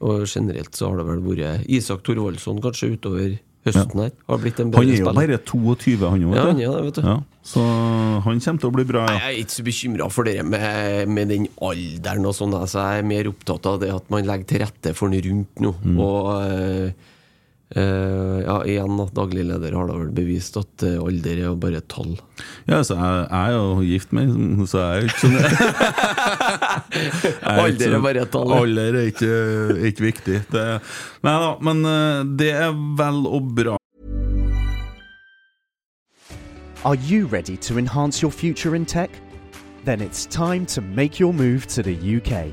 [0.00, 3.34] Og generelt så har det vel vært Isak Thorvaldsson kanskje utover
[3.66, 4.12] høsten her.
[4.30, 6.36] Har blitt en bedre Han er jo bare 22, han òg.
[6.38, 7.02] Ja, han er det, vet du.
[7.04, 7.64] Ja, så
[8.24, 9.02] han kommer til å bli bra.
[9.10, 9.18] Ja.
[9.26, 12.56] Jeg er ikke så bekymra for det med, med den alderen og sånn.
[12.56, 15.60] Altså, jeg er mer opptatt av det at man legger til rette for den rundt
[15.66, 15.74] nå.
[15.84, 16.00] Mm.
[16.00, 17.04] Og
[17.76, 21.46] eh, eh, ja, igjen, da, daglig leder har da vel bevist at uh, alder er
[21.48, 22.14] jo bare et tall.
[22.68, 24.26] Ja, så jeg, jeg er jo gift med
[24.70, 25.36] så jeg er jo ikke sånn
[27.52, 28.62] er Alder er bare et tall, ja.
[28.62, 29.34] Alder er ikke,
[29.90, 30.38] ikke viktig.
[30.52, 30.64] Det,
[31.26, 33.76] nei da, men uh, det er vel og bra.
[36.84, 39.10] Are you ready to enhance your future in tech?
[39.84, 42.52] Then it's time to make your move to the UK,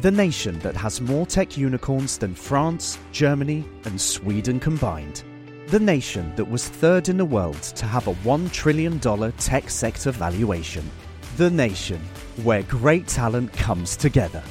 [0.00, 5.24] the nation that has more tech unicorns than France, Germany, and Sweden combined.
[5.66, 10.10] The nation that was third in the world to have a $1 trillion tech sector
[10.10, 10.90] valuation.
[11.36, 12.00] The nation
[12.44, 14.42] where great talent comes together.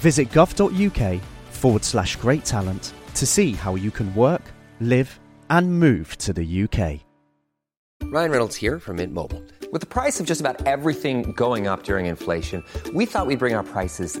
[0.00, 4.42] Visit gov.uk forward slash great talent to see how you can work,
[4.80, 7.00] live, and move to the UK.
[8.04, 9.42] Ryan Reynolds here from Mint Mobile.
[9.72, 13.54] With the price of just about everything going up during inflation, we thought we'd bring
[13.54, 14.20] our prices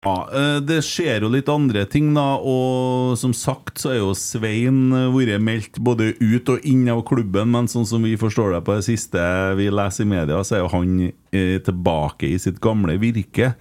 [0.00, 2.38] Ja, eh, det skjer jo litt andre ting, da.
[2.40, 7.02] Og som sagt så er jo Svein eh, vært meldt både ut og inn av
[7.08, 7.52] klubben.
[7.52, 9.20] Men sånn som vi forstår det på det siste
[9.60, 13.52] vi leser i media, så er jo han eh, tilbake i sitt gamle virke.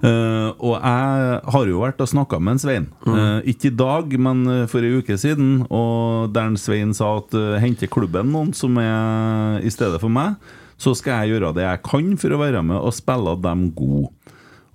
[0.00, 2.86] Uh, og jeg har jo vært og snakka med en Svein.
[3.04, 5.66] Eh, ikke i dag, men for ei uke siden.
[5.68, 10.12] Og der en Svein sa at uh, henter klubben noen som er i stedet for
[10.12, 10.40] meg,
[10.80, 14.08] så skal jeg gjøre det jeg kan for å være med og spille dem gode.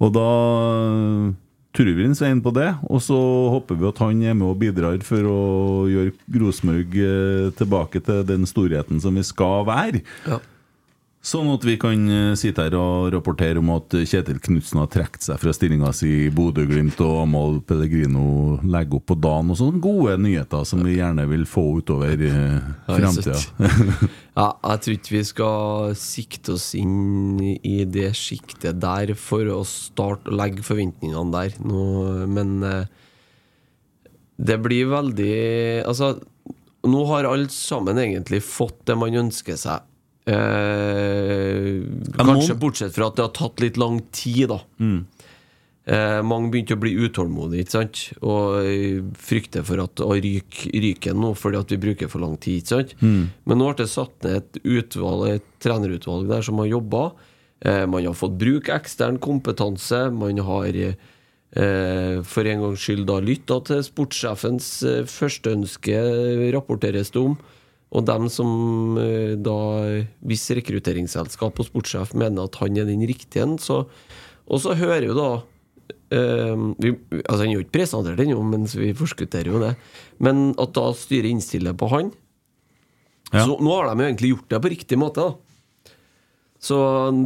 [0.04, 0.30] Og da
[1.76, 3.18] tror vi en inn på det, og så
[3.52, 5.40] håper vi at han er med og bidrar for å
[5.92, 10.04] gjøre Rosenborg eh, tilbake til den storheten som vi skal være.
[10.28, 10.40] Ja.
[11.26, 15.26] Sånn at vi kan eh, sitte her og rapportere om at Kjetil Knutsen har trukket
[15.26, 19.82] seg fra stillinga si i Bodø-Glimt, og Amahl Pellegrino legger opp på dagen, og sånne
[19.82, 22.22] gode nyheter som vi gjerne vil få utover
[22.86, 23.42] framtida.
[23.58, 29.48] Jeg Ja, jeg tror ikke vi skal sikte oss inn i det sjiktet der for
[29.54, 31.56] å starte å legge forventningene der.
[31.64, 31.84] Nå,
[32.28, 32.90] men eh,
[34.36, 35.36] det blir veldig
[35.88, 36.18] Altså,
[36.84, 39.88] nå har alle sammen egentlig fått det man ønsker seg.
[40.26, 41.84] Eh,
[42.18, 44.60] kanskje bortsett fra at det har tatt litt lang tid, da.
[45.86, 48.00] Eh, mange begynte å bli utålmodige ikke sant?
[48.26, 52.40] og eh, frykter for at å ryke ryker nå fordi at vi bruker for lang
[52.42, 52.64] tid.
[52.64, 52.96] ikke sant?
[53.46, 57.04] Men nå ble det satt ned et, utvalg, et trenerutvalg der som har jobba.
[57.62, 60.10] Eh, man har fått bruke ekstern kompetanse.
[60.10, 60.96] Man har eh,
[62.26, 66.02] for en gangs skyld da lytta til sportssjefens eh, førsteønske,
[66.56, 67.38] rapporteres det om.
[67.94, 69.58] Og dem som eh, da
[70.26, 73.86] Hvis rekrutteringsselskap og sportssjef mener at han er den riktige, så
[74.48, 75.30] Og så hører jo da
[76.12, 79.76] eh, vi, Altså Han er jo ikke presentert ennå, mens vi forskutterer jo det.
[80.20, 82.14] Men at da styret innstiller på han
[83.34, 83.46] Ja.
[83.46, 85.22] Så nå har de jo egentlig gjort det på riktig måte.
[85.22, 85.92] da
[86.62, 86.78] Så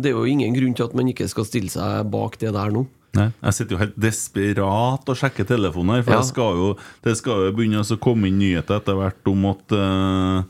[0.02, 2.72] det er jo ingen grunn til at man ikke skal stille seg bak det der
[2.72, 2.86] nå.
[3.18, 6.20] Nei, jeg sitter jo helt desperat og sjekker telefonen her, for Ja.
[6.22, 6.68] det, skal jo,
[7.04, 10.44] det skal jo begynne å komme inn nyheter etter hvert om at uh,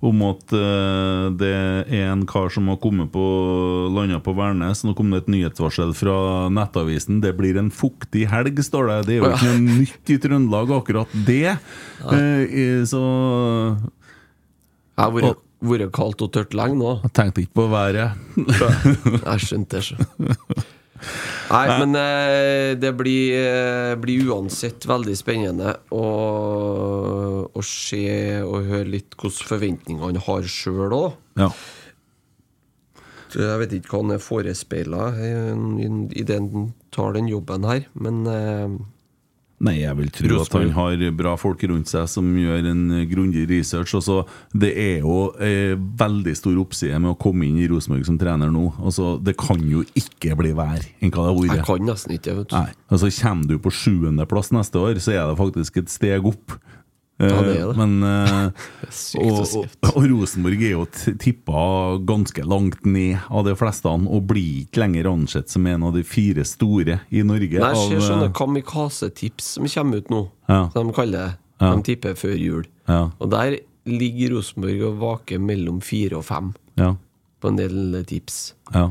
[0.00, 1.50] om at uh, det
[1.92, 3.20] er en kar som har kommet på
[3.92, 4.80] landa på Værnes.
[4.88, 7.20] Nå kom det et nyhetsvarsel fra Nettavisen.
[7.20, 8.96] Det blir en fuktig helg, står det.
[9.10, 11.52] Det er jo ikke noe nytt i Trøndelag, akkurat det.
[12.00, 13.02] I- så
[13.76, 16.94] Jeg har vært, vært kaldt og tørt lenge nå.
[17.04, 18.16] jeg tenkte ikke på været.
[18.40, 20.64] Jeg skjønte det, så.
[21.50, 26.04] Nei, men eh, det blir, eh, blir uansett veldig spennende å,
[27.50, 28.06] å se
[28.44, 31.18] og høre litt hvilke forventninger han har sjøl òg.
[31.40, 31.50] Ja.
[33.34, 38.78] Jeg vet ikke hva han er forespeila idet han tar den jobben her, men eh,
[39.60, 43.02] Nei, jeg vil tro at han har bra folk rundt seg som gjør en eh,
[43.10, 43.92] grundig research.
[43.98, 44.22] Altså,
[44.56, 48.48] det er jo eh, veldig stor oppside med å komme inn i Rosenborg som trener
[48.52, 48.70] nå.
[48.80, 51.68] Altså, det kan jo ikke bli vær enn hva det har jeg vært.
[51.68, 52.56] kan nesten ikke, vet du.
[52.56, 56.56] Nei, altså Kommer du på sjuendeplass neste år, så er det faktisk et steg opp.
[57.20, 57.74] Ja, det det.
[57.76, 58.68] Men eh,
[59.20, 60.84] og, og, og Rosenborg er jo
[61.20, 61.64] tippa
[62.08, 66.04] ganske langt ned av de fleste, og blir ikke lenger ansett som en av de
[66.06, 67.60] fire store i Norge.
[67.60, 70.62] Nei, jeg ser sånne eh, kamikaze-tips som kommer ut nå, Ja.
[70.72, 71.36] som de kaller det.
[71.60, 71.74] Ja.
[71.76, 72.64] De tipper før jul.
[72.88, 73.02] Ja.
[73.20, 73.58] Og der
[73.90, 76.94] ligger Rosenborg og vaker mellom fire og fem ja,
[77.40, 78.54] på en del tips.
[78.72, 78.90] ja.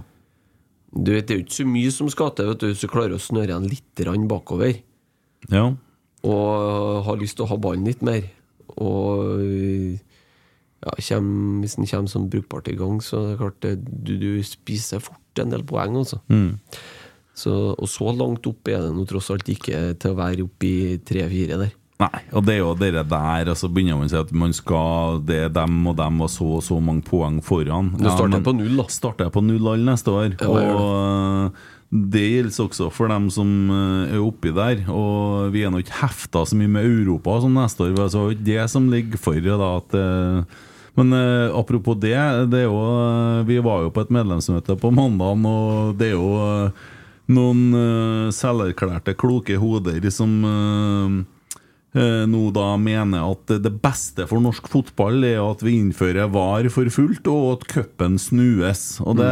[0.90, 3.22] Du vet, Det er jo ikke så mye som skal til hvis du klarer å
[3.22, 4.82] snøre en litt bakover.
[5.50, 5.76] ja.
[6.28, 8.26] Og har lyst til å ha ballen litt mer.
[8.80, 9.40] Og
[10.80, 11.30] ja, kjem,
[11.64, 15.04] hvis den kommer sånn brukbart i gang, så er det klart det, du, du spiser
[15.04, 16.22] fort en del poeng, altså.
[17.40, 20.68] Så, og så langt opp er det nå tross alt ikke til å være oppe
[20.68, 21.76] i tre-fire der.
[22.00, 24.54] Nei, og det er jo dere der, og så begynner man å si at man
[24.56, 27.90] skal Det er dem og dem og så og så mange poeng foran.
[27.98, 28.86] Du starter men på null, da.
[28.94, 30.38] Starter jeg på null all neste år.
[30.40, 31.66] Ja, og øh,
[32.14, 34.86] det gjelder også for dem som øh, er oppi der.
[34.88, 38.00] Og vi er nå ikke hefta så mye med Europa som neste år.
[38.14, 39.36] Så det det som ligger for.
[39.50, 42.16] Da, at, øh, men eh, apropos det,
[42.52, 42.80] det er jo,
[43.48, 46.72] vi var jo på et medlemsmøte på mandag, og det er jo
[47.36, 51.20] noen eh, selverklærte kloke hoder som eh,
[51.96, 56.90] nå da mener at det beste for norsk fotball er at vi innfører VAR for
[56.94, 59.00] fullt, og at cupen snues.
[59.02, 59.30] Og det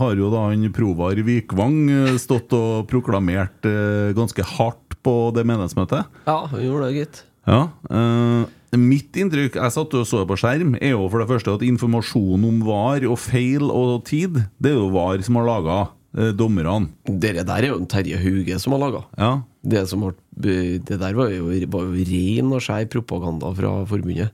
[0.00, 5.46] har jo da han Provar Vikvang eh, stått og proklamert eh, ganske hardt på det
[5.48, 7.22] meningsmøtet Ja, vi gjorde det, gitt.
[7.48, 11.56] Ja, eh, Mitt inntrykk jeg satt og så på skjerm, er jo for det første
[11.56, 15.78] at informasjon om VAR og feil og tid, det er jo VAR som har laga
[16.14, 16.92] eh, dommerne.
[17.10, 19.02] Dere der er jo en Terje Hauge som har laga.
[19.18, 19.32] Ja.
[19.66, 24.32] Det, som ble, det der var jo, var jo ren og skjær propaganda fra forbundet.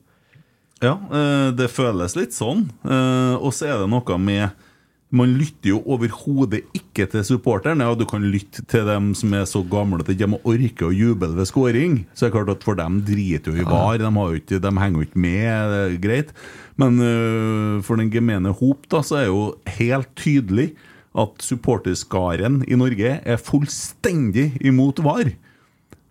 [0.84, 2.66] Ja, eh, det føles litt sånn.
[2.84, 4.50] Eh, Og så er det noe med
[5.16, 7.78] Man lytter jo overhodet ikke til supporteren.
[7.80, 10.92] Ja, du kan lytte til dem som er så gamle at de ikke orker å
[10.92, 11.94] juble ved scoring.
[12.12, 14.00] Så det er klart at for dem driter jo i var.
[14.02, 16.34] De, ikke, de henger jo ikke med, det er greit.
[16.76, 16.98] Men
[17.86, 20.72] for den gemene hop da, så er jo helt tydelig
[21.16, 25.30] at supporterskaren i Norge er fullstendig imot var.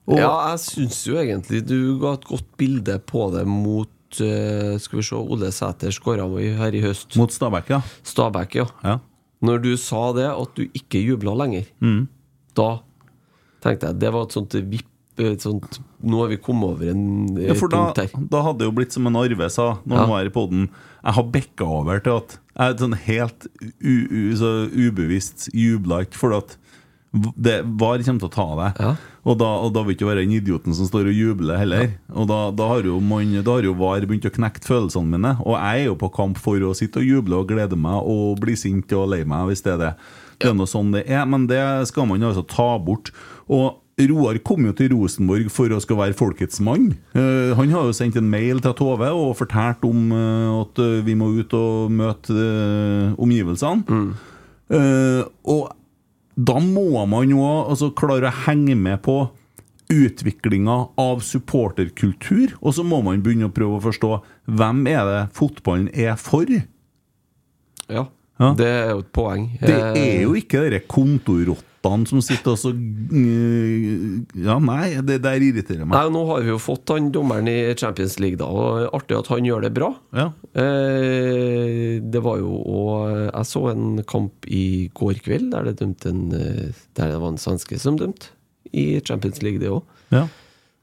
[0.07, 3.89] Og, Ja, jeg syns jo egentlig du ga et godt bilde på det mot
[4.21, 6.27] eh, Skal vi se, Ole Sæter skåra
[6.59, 7.15] her i høst.
[7.17, 7.81] Mot Stabæk, ja.
[8.05, 8.65] Stabæk, ja.
[8.83, 8.99] ja.
[9.45, 12.07] Når du sa det, at du ikke jubla lenger, Mm.
[12.55, 12.79] da
[13.65, 14.91] tenkte jeg det var et sånt vipp
[15.39, 18.09] sånt, Nå har vi kommet over en eh, Ja, for punkt her.
[18.29, 19.99] da hadde det jo blitt som en Arve sa når Ja.
[20.01, 20.69] han var her i podden.
[21.05, 23.47] Jeg har bekka over til at jeg er sånn helt
[23.81, 26.57] u, u, så ubevisst jubla ikke at
[27.15, 28.81] det VAR kommer til å ta deg.
[28.83, 28.91] Ja.
[29.25, 31.95] Og, da, og da vil ikke være den idioten som står og jubler heller.
[32.13, 35.31] Og da, da har jo man, da har jo VAR begynt å knekke følelsene mine.
[35.45, 38.37] Og jeg er jo på kamp for å sitte og juble og glede meg og
[38.43, 39.95] bli sint og lei meg, hvis det er det.
[40.43, 43.13] Det er sånn det er, men det skal man altså ta bort.
[43.47, 46.89] Og Roar kom jo til Rosenborg for å skal være folkets mann.
[47.15, 50.99] Uh, han har jo sendt en mail til Tove og fortalt om uh, at eh,
[51.07, 54.03] vi må ut og møte uh, omgivelsene.
[54.65, 55.69] Eh, og
[56.35, 59.29] da må man jo altså, klare å henge med på
[59.91, 64.11] utviklinga av supporterkultur, og så må man begynne å prøve å forstå
[64.57, 66.49] hvem er det fotballen er for.
[67.87, 68.07] Ja,
[68.39, 68.53] Ja.
[68.57, 69.45] det er jo et poeng.
[69.61, 70.79] Det er jo ikke de
[71.85, 75.95] kontorrottene som sitter og så mm, Ja, nei, det der irriterer meg.
[75.95, 79.29] Nei, Nå har vi jo fått han dommeren i Champions League, da, og artig at
[79.31, 79.91] han gjør det bra.
[80.15, 80.29] Ja.
[80.53, 82.95] Eh, det var jo og
[83.25, 87.41] Jeg så en kamp i går kveld der det, en, eh, der det var en
[87.41, 88.31] svenske som dømte.
[88.73, 89.83] I Champions League, det òg.
[90.11, 90.25] Ja.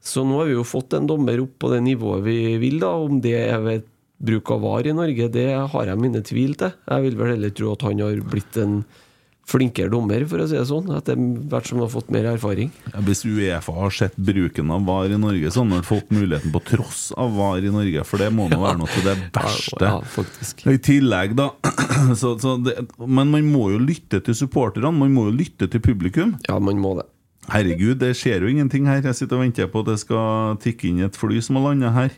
[0.03, 2.79] Så nå har vi jo fått en dommer opp på det nivået vi vil.
[2.81, 3.89] da Om det er ved
[4.23, 6.73] bruk av VAR i Norge, det har jeg mine tvil til.
[6.87, 8.83] Jeg vil vel heller tro at han har blitt en
[9.49, 10.89] flinkere dommer, for å si det sånn.
[10.95, 11.19] Etter
[11.51, 12.71] hvert som har fått mer erfaring.
[12.93, 16.53] Ja, Hvis Uefa har sett bruken av VAR i Norge, så har de fått muligheten
[16.53, 19.81] på tross av VAR i Norge, for det må nå være noe til det verste.
[19.83, 20.63] Ja, faktisk.
[20.69, 21.51] I tillegg, da
[22.21, 25.83] så, så det, Men man må jo lytte til supporterne, man må jo lytte til
[25.83, 26.37] publikum.
[26.47, 27.09] Ja, man må det.
[27.51, 29.01] Herregud, det skjer jo ingenting her.
[29.03, 31.91] Jeg sitter og venter på at det skal tikke inn et fly som har landa
[31.91, 32.13] her.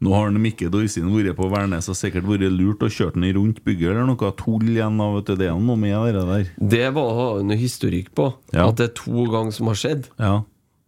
[0.00, 3.24] Nå har den Mikke Dorsin vært på Værnes og sikkert vært lurt og kjørt den
[3.34, 5.00] rundt bygget eller noe tull igjen.
[5.02, 6.52] av, vet du, Det er noe med det der.
[6.76, 8.28] Det var noe historikk på.
[8.54, 8.68] Ja.
[8.68, 10.42] At det er to ganger som har skjedd Ja,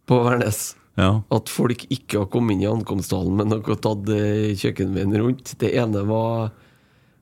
[0.07, 0.75] på Værnes.
[0.97, 1.21] ja.
[1.31, 5.55] At folk ikke har kommet inn i ankomsthallen, men har tatt kjøkkenveien rundt.
[5.59, 6.51] Det ene var,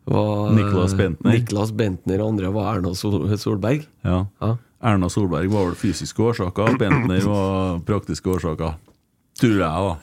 [0.06, 1.34] var Niklas Bentner.
[1.40, 3.88] Niklas Bentner, og andre var Erna Sol Solberg.
[4.06, 4.28] ja.
[4.42, 4.58] Ja.
[4.82, 8.78] Erna Solberg var vel fysiske årsaker, Bentner var praktiske årsaker.
[9.42, 9.98] Tror jeg, da.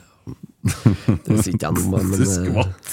[0.67, 2.87] Det sitter jeg noe med, men Det eh, skvatt.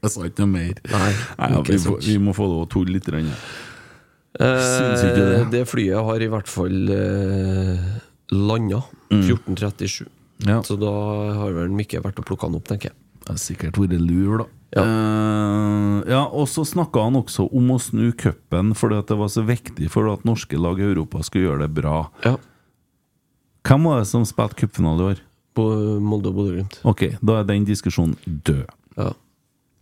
[0.00, 0.78] Jeg sa ikke noe mer.
[0.92, 3.08] Nei, Nei ja, vi, vi må få lov å tulle litt.
[3.10, 3.28] grann.
[4.40, 5.34] Syns ikke det.
[5.40, 7.90] eh, det flyet har i hvert fall eh,
[8.36, 9.24] landa Mm.
[9.26, 10.04] 14.37.
[10.46, 10.60] Ja.
[10.62, 10.90] Så da
[11.34, 12.96] har vel Mikke vært og plukka han opp, tenker jeg.
[13.24, 14.46] Det har sikkert vært lur, da.
[14.70, 14.84] Ja.
[14.86, 19.42] Uh, ja, og så snakka han også om å snu cupen fordi det var så
[19.42, 21.96] viktig for at norske lag i Europa skulle gjøre det bra.
[22.22, 22.36] Ja.
[23.66, 25.24] Hvem var det som spilte cupfinale i år?
[25.56, 25.64] På
[26.02, 26.80] Molde og Bodø-Glimt.
[26.86, 28.66] Ok, da er den diskusjonen død.
[28.96, 29.08] Ja.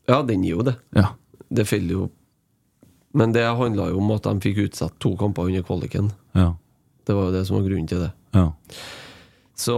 [0.09, 0.77] ja, den gir jo det.
[0.97, 1.11] Ja.
[1.49, 2.07] Det faller jo
[3.17, 6.11] Men det handla jo om at de fikk utsatt to kamper under kvaliken.
[6.37, 6.53] Ja.
[7.09, 8.13] Det var jo det som var grunnen til det.
[8.37, 8.51] ja.
[9.59, 9.75] Så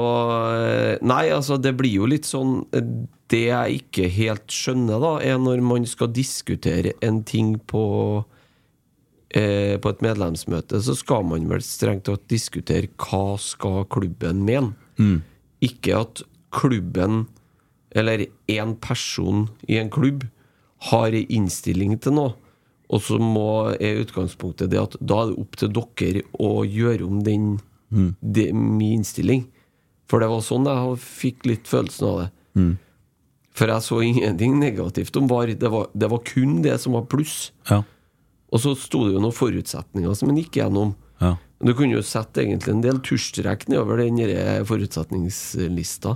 [0.53, 2.85] eh, Nei, altså, det blir jo litt sånn eh,
[3.33, 7.85] Det jeg ikke helt skjønner, da, er når man skal diskutere en ting på
[9.33, 14.75] eh, På et medlemsmøte, så skal man vel strengt tatt diskutere hva skal klubben mene.
[15.65, 16.23] Ikke at
[16.55, 17.27] klubben,
[17.91, 20.27] eller én person i en klubb,
[20.91, 22.35] har en innstilling til noe.
[22.91, 27.07] Og så må, er utgangspunktet det at da er det opp til dere å gjøre
[27.07, 27.51] om den
[28.21, 29.45] det, min innstilling.
[30.11, 32.31] For det var sånn jeg fikk litt følelsen av det.
[33.55, 35.53] For jeg så ingenting negativt om VAR.
[35.59, 37.51] Det var, det var kun det som var pluss.
[37.71, 37.83] Ja.
[38.51, 40.95] Og så sto det jo noen forutsetninger som en gikk gjennom.
[41.61, 44.65] Du kunne jo sette egentlig en del tusjstrekk nedover den forutsetningslista.
[44.69, 46.15] forutsetningslista.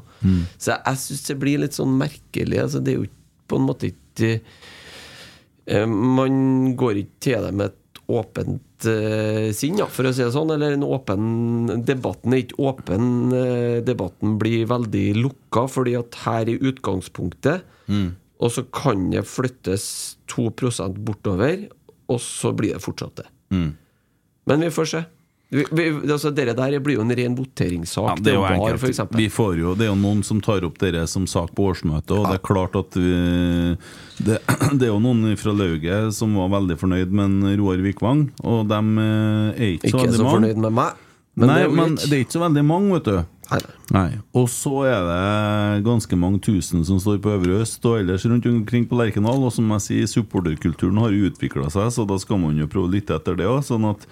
[0.57, 2.63] Så jeg, jeg syns det blir litt sånn merkelig.
[2.63, 3.11] Altså, det er jo
[3.53, 4.31] på en måte ikke
[5.69, 10.25] eh, Man går ikke til det med et åpent eh, sinn, ja, for å si
[10.25, 10.53] det sånn.
[10.57, 13.07] Eller en åpen Debatten er ikke åpen.
[13.37, 17.69] eh, debatten blir veldig lukka, fordi at her er utgangspunktet.
[18.45, 21.69] Og så kan det flyttes 2% bortover,
[22.11, 23.29] og så blir det fortsatt det.
[24.49, 25.05] Men vi får se.
[25.55, 28.09] Altså, dere der blir jo en ren voteringssak.
[28.09, 28.97] Ja, det er jo var, enkelt.
[28.99, 29.19] for.
[29.21, 32.11] Vi får jo, det er jo noen som tar opp dere som sak på årsmøtet,
[32.17, 33.15] og det er klart at vi,
[34.25, 34.41] Det,
[34.79, 38.81] det er jo noen fra lauget som var veldig fornøyd med Roar Vikvang, og de
[39.05, 41.01] eh, er ikke så Ikke så fornøyd med meg.
[41.35, 43.17] Men Nei, det men det er ikke så veldig mange, vet du.
[43.51, 43.61] Nei.
[43.93, 44.11] Nei.
[44.39, 48.47] Og så er det ganske mange tusen som står på Øvre Øst og ellers rundt
[48.49, 49.43] omkring på Lerkendal.
[49.43, 53.11] Og som jeg sier, supporterkulturen har utvikla seg, så da skal man jo prøve litt
[53.13, 53.65] etter det òg.
[53.67, 54.07] Sånn at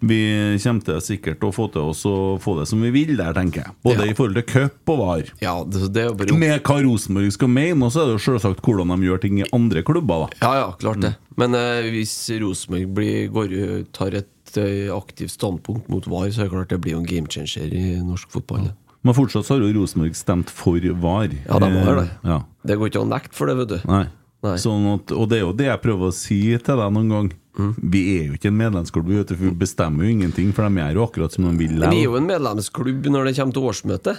[0.00, 0.18] vi
[0.62, 3.64] kommer til sikkert å få til oss å få det som vi vil der, tenker
[3.64, 3.74] jeg.
[3.84, 4.10] Både Ja.
[4.12, 5.30] i forhold til cup og VAR.
[5.42, 8.18] Ja, det, det er jo bare Med hva Rosenborg skal mene, og så er det
[8.18, 10.28] jo selvsagt hvordan de gjør ting i andre klubber, da.
[10.42, 11.14] Ja, ja, klart det.
[11.36, 16.48] Men eh, hvis Rosenborg blir- går tar et eh, aktivt standpunkt mot VAR, så er
[16.48, 18.70] det klart det blir jo en game changer i norsk fotball.
[19.06, 21.30] Men fortsatt så har jo Rosenborg stemt for VAR.
[21.46, 22.08] Ja, de har det.
[22.24, 22.40] Eh, Ja.
[22.66, 23.78] Det går ikke an å nekte for det, vet du.
[23.88, 24.06] Nei.
[24.42, 24.54] Nei.
[24.62, 27.30] Sånn at, og det er jo det jeg prøver å si til deg noen gang.
[27.58, 27.72] Mm.
[27.90, 31.06] Vi er jo ikke en medlemsklubb, vet vi bestemmer jo ingenting, for de gjør jo
[31.08, 31.78] akkurat som de vil.
[31.82, 34.14] Men vi er jo en medlemsklubb når det kommer til årsmøte.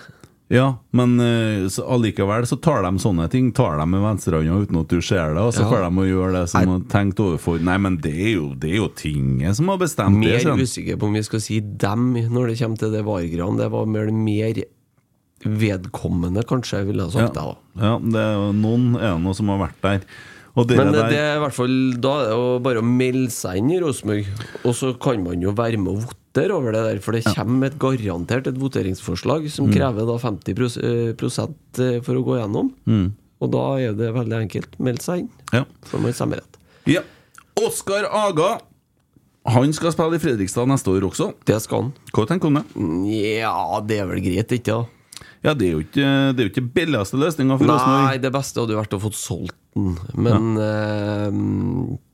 [0.49, 4.79] Ja, men eh, så allikevel så tar de sånne ting Tar de med venstrehånda uten
[4.79, 5.69] at du ser det, og så Ja.
[5.69, 7.61] får de å gjøre det som har tenkt overfor.
[7.61, 10.41] Nei, men det er jo, det er jo tinget som har bestemt det.
[10.41, 13.61] Mer usikker på om vi skal si dem når det kommer til det VAR-greiene.
[13.61, 14.63] Det var mer, mer
[15.45, 17.37] vedkommende, kanskje, ville jeg sagt.
[17.37, 20.01] Ja, jeg, ja det er noen er det noe som har vært der.
[20.68, 23.57] Men det, det er i hvert fall Da er det jo bare å melde seg
[23.62, 24.26] inn i Rosenborg,
[24.66, 27.68] og så kan man jo være med og votere over det der, for det kommer
[27.72, 29.49] et garantert et voteringsforslag Mm.
[29.55, 32.74] som krever da 50 pros- eh, prosent eh, for å gå gjennom.
[33.39, 34.74] Og da er det veldig enkelt.
[34.84, 35.64] Meld seg inn, ja.
[35.86, 36.57] så får man stemmerett.
[36.86, 37.01] ja.
[37.60, 38.60] Oskar Aga
[39.51, 41.34] Han skal spille i Fredrikstad neste år også.
[41.47, 41.93] Det skal han.
[42.14, 42.60] Hva tenker du om
[43.10, 43.41] det?
[43.41, 44.86] Ja, det er vel greit, ikke da?
[45.45, 48.21] Ja, Det er jo ikke, det er jo ikke billigste løsninga for Nei, Rosenborg.
[48.25, 51.29] det beste hadde jo vært å få solgt den, men eh,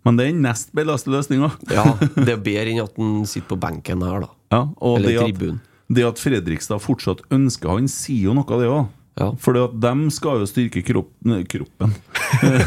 [0.06, 1.50] Men det er den nest billigste løsninga.
[1.74, 1.86] Ja,
[2.28, 4.30] det er bedre enn at den sitter på benken her, da.
[4.54, 4.62] Ja,
[4.92, 8.86] Eller det at, det at Fredrikstad fortsatt ønsker han, sier jo noe av det òg.
[9.16, 9.30] Ja.
[9.40, 11.94] For de skal jo styrke kropp, nei, kroppen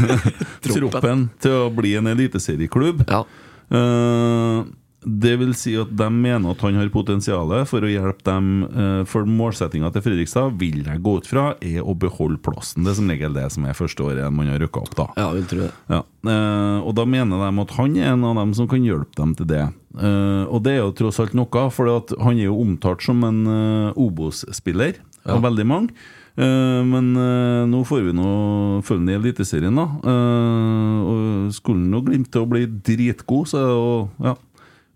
[0.64, 3.02] Troppen til å bli en eliteserieklubb.
[3.04, 3.20] Ja.
[3.68, 4.60] Eh,
[5.06, 8.48] det vil si at de mener at han har potensial for å hjelpe dem.
[8.66, 12.82] eh, for målsettinga til Fredrikstad vil jeg gå ut fra er å beholde plassen.
[12.84, 14.94] Det er som regel det som er første året man har rykka opp.
[14.98, 15.70] da Ja, vil tro det.
[15.88, 16.02] ja.
[16.26, 19.34] eh, og da mener de at han er en av dem som kan hjelpe dem
[19.38, 19.64] til det.
[19.98, 21.86] Eh, og det er jo tross alt noe, for
[22.18, 23.44] han er jo omtalt som en
[23.94, 25.88] Obos-spiller av veldig mange.
[26.38, 27.14] Men
[27.66, 28.28] nå får vi nå
[28.86, 29.86] følge den i Eliteserien, da.
[31.08, 34.34] Og skulle nå glimt til å bli dritgod, så er det jo Ja.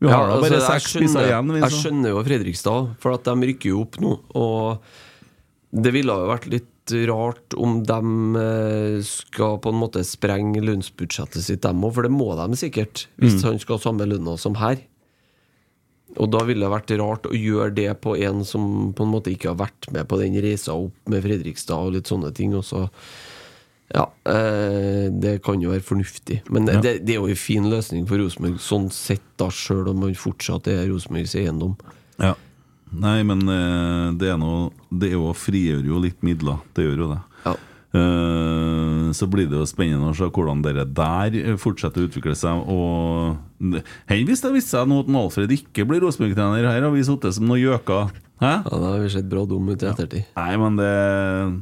[0.03, 1.51] Vi har da altså, bare jeg seks spisser igjen.
[1.55, 1.63] Liksom.
[1.69, 4.13] Jeg skjønner jo Fredrikstad, for at de rykker jo opp nå.
[4.35, 6.69] Og det ville jo vært litt
[7.09, 7.99] rart om de
[8.43, 11.95] eh, skal på en måte sprenge lønnsbudsjettet sitt, dem òg.
[11.95, 13.45] For det må de sikkert, hvis Mm.
[13.47, 14.83] han skal ha samme lønna som her.
[16.21, 19.31] Og da ville det vært rart å gjøre det på en som på en måte
[19.33, 22.53] ikke har vært med på den reisa opp med Fredrikstad og litt sånne ting.
[22.59, 22.83] Og så
[23.95, 26.41] Ja, eh, det kan jo være fornuftig.
[26.51, 26.81] Men det, Ja.
[26.81, 30.15] det, det er jo en fin løsning for Rosenborg, sånn sett, da, sjøl om man
[30.17, 31.75] fortsatt er Rosenborgs eiendom.
[32.19, 32.35] Ja.
[32.93, 36.59] Nei, men eh, det er noe Det er jo frigjør jo litt midler.
[36.77, 37.21] Det gjør jo det.
[37.47, 37.55] Ja.
[37.93, 42.65] Eh, så blir det jo spennende å se hvordan dere der fortsetter å utvikle seg.
[42.73, 43.39] Og
[44.11, 47.37] Hei, hvis det viste seg nå at Alfred ikke blir Rosenborg-trener, her har vi sittet
[47.37, 48.09] som noen gjøker.
[48.43, 48.55] Hæ?
[48.67, 50.25] Ja, Da har vi sett bra dum ut i ettertid.
[50.35, 50.89] Nei, men det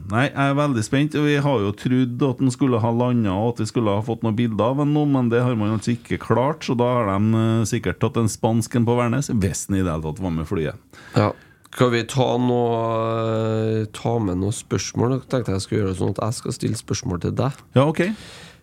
[0.09, 1.18] Nei, jeg er veldig spent.
[1.26, 4.24] Vi har jo trodd at han skulle ha landa, og at vi skulle ha fått
[4.24, 6.64] noen bilder av ham men det har man altså ikke klart.
[6.64, 9.93] Så da har de eh, sikkert tatt en spansken på Værnes, hvis han i det
[9.93, 10.81] hele tatt var med flyet.
[11.18, 11.33] Ja.
[11.71, 15.16] Skal vi ta, noe, ta med noen spørsmål?
[15.18, 17.61] Jeg tenkte jeg skulle gjøre det sånn at jeg skal stille spørsmål til deg.
[17.79, 18.03] Ja, ok.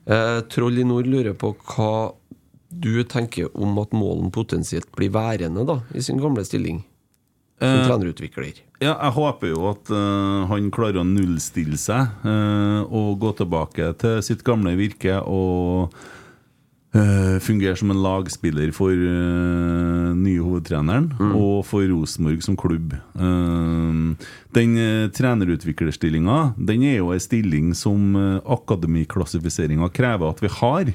[0.08, 1.92] Eh, Troll i nord lurer på hva
[2.68, 6.84] du tenker om at Målen potensielt blir værende da, i sin gamle stilling
[7.58, 8.60] som Eh, trenerutvikler.
[8.78, 13.90] Ja, jeg håper jo at eh, han klarer å nullstille seg eh, og gå tilbake
[13.98, 15.96] til sitt gamle virke og
[16.98, 22.96] eh, fungere som en lagspiller for uh, nye hovedtreneren og for Rosenborg som klubb.
[23.18, 24.14] Uh,
[24.58, 30.94] den uh, trenerutviklerstillinga Den er jo en stilling som uh, akademiklassifiseringa krever at vi har.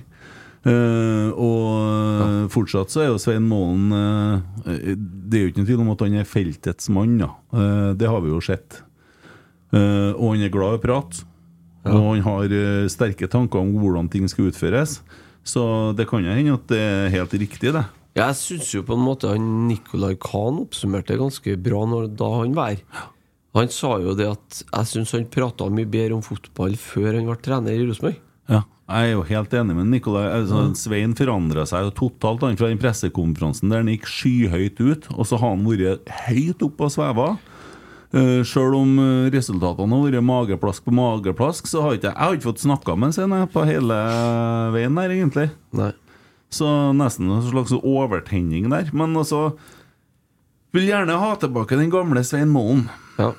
[0.62, 2.28] Uh, og ja.
[2.54, 3.88] fortsatt så er jo Svein Målen
[4.62, 7.18] Det er jo ikke noen tvil om at han er feltets mann.
[7.98, 8.78] Det har vi jo sett.
[9.74, 11.26] Og han er glad i å prate.
[11.90, 12.54] Og han har
[12.92, 15.00] sterke tanker om hvordan ting skal utføres.
[15.44, 15.64] Så
[15.98, 17.84] det kan jo hende at det er helt riktig, det.
[18.18, 22.56] Jeg syns jo på en måte han Nicolai Kahn oppsummerte ganske bra når, da han
[22.56, 23.08] var her.
[23.56, 27.28] Han sa jo det at jeg syns han prata mye bedre om fotball før han
[27.28, 28.20] ble trener i Rosenborg.
[28.48, 30.24] Ja, jeg er jo helt enig med Nikolai.
[30.38, 35.08] Altså, Svein forandra seg jo totalt han fra den pressekonferansen der han gikk skyhøyt ut,
[35.16, 37.28] og så har han vært høyt oppe og sveva.
[38.12, 42.36] Uh, Sjøl om eh, resultatene har vært mageplask på mageplask, så har ikke jeg, har
[42.36, 43.96] ikke fått snakka med ham på hele
[44.74, 45.46] veien der, egentlig.
[45.78, 45.94] Nei.
[46.52, 48.90] Så nesten en slags overtenning der.
[48.92, 49.54] Men altså
[50.76, 52.86] Vil gjerne ha tilbake den gamle Svein Målen.
[53.16, 53.32] Ja.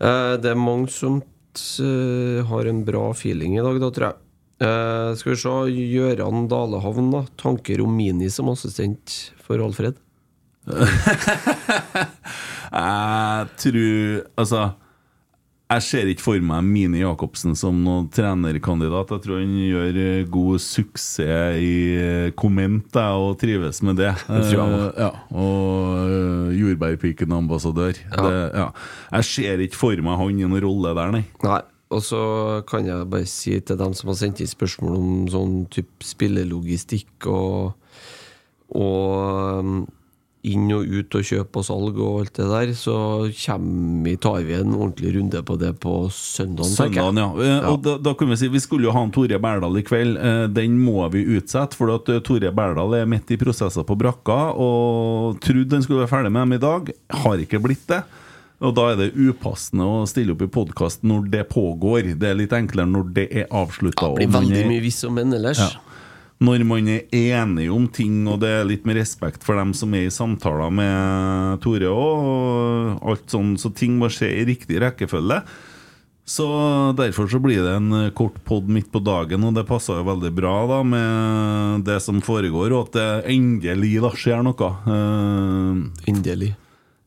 [0.00, 4.20] Eh, det er mange som eh, har en bra feeling i dag, da, tror jeg.
[4.60, 5.52] Uh, skal vi se
[5.94, 7.22] Gøran Dalehavn, da.
[7.40, 9.96] Tanker om Mini som assistent for Alfred?
[12.70, 14.70] Jeg tror Altså
[15.70, 19.12] jeg ser ikke for meg Mini Jacobsen som noen trenerkandidat.
[19.14, 19.98] Jeg tror han gjør
[20.34, 24.10] god suksess i komment og trives med det.
[24.26, 24.40] Det.
[24.50, 28.00] Eh, ja, og eh, jordbærpiken-ambassadør.
[28.02, 28.32] Ja.
[28.50, 28.66] Ja.
[29.14, 31.22] Jeg ser ikke for meg han i noen rolle der, nei.
[31.46, 31.60] Nei.
[31.94, 32.24] Og så
[32.70, 37.30] kan jeg bare si til dem som har sendt inn spørsmål om sånn type spillelogistikk
[37.30, 37.72] og,
[38.74, 39.86] og
[40.48, 42.94] inn og ut og kjøp og salg og alt det der, så
[43.28, 46.72] vi, tar vi en ordentlig runde på det på søndagen.
[46.72, 47.28] Søndagen, ja.
[47.44, 47.58] ja.
[47.68, 50.16] Og da, da kunne vi si Vi skulle jo ha en Tore Berdal i kveld.
[50.16, 53.98] Eh, Den må vi utsette, for at eh, Tore Berdal er midt i prosesser på
[54.00, 54.38] brakka.
[54.56, 56.90] Og trodde han skulle være ferdig med dem i dag.
[57.26, 58.00] Har ikke blitt det.
[58.60, 62.14] Og da er det upassende å stille opp i podkast når det pågår.
[62.20, 64.12] Det er litt enklere når det er avslutta.
[64.16, 65.62] Det blir veldig mye hvis og men ellers.
[65.64, 65.89] Ja.
[66.40, 69.92] Når man er enig om ting, og det er litt med respekt for dem som
[69.92, 74.80] er i samtaler med Tore òg, og alt sånn, så ting må skje i riktig
[74.80, 75.42] rekkefølge.
[76.30, 76.46] Så
[76.96, 80.30] derfor så blir det en kort pod midt på dagen, og det passer jo veldig
[80.36, 84.70] bra da med det som foregår, og at det endelig da skjer noe.
[84.86, 86.54] Uh, Endelig.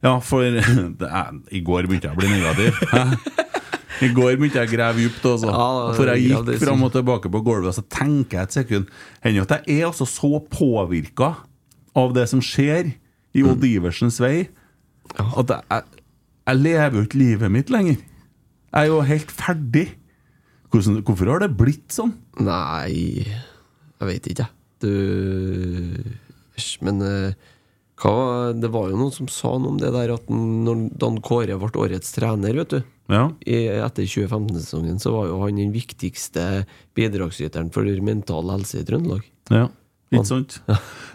[0.04, 0.46] ja, for
[1.02, 3.43] det er, I går begynte jeg å bli negativ.
[4.02, 5.26] I går begynte jeg å grave dypt.
[5.46, 8.58] Ja, for jeg gikk er fram og tilbake på gulvet, og så tenker jeg et
[8.58, 11.36] sekund Hender at jeg er altså så påvirka
[11.98, 12.96] av det som skjer
[13.34, 14.50] i Odd Iversens vei,
[15.14, 15.84] at jeg,
[16.48, 18.00] jeg, lever jo ikke livet mitt lenger.
[18.74, 19.88] Jeg er jo helt ferdig.
[20.74, 22.16] Hvordan, hvorfor har det blitt sånn?
[22.42, 24.54] Nei Jeg vet ikke, jeg.
[24.82, 24.94] Du
[26.86, 27.36] Men eh,
[28.02, 31.60] hva, det var jo noen som sa noe om det der at når, Dan Kåre
[31.62, 32.80] ble årets trener, vet du
[33.12, 36.64] Ja, i, Etter 2015-sesongen så var jo han den viktigste
[36.98, 39.24] bidragsyteren for mental helse i Trøndelag.
[39.54, 39.70] ja.
[40.14, 40.60] Ikke sant?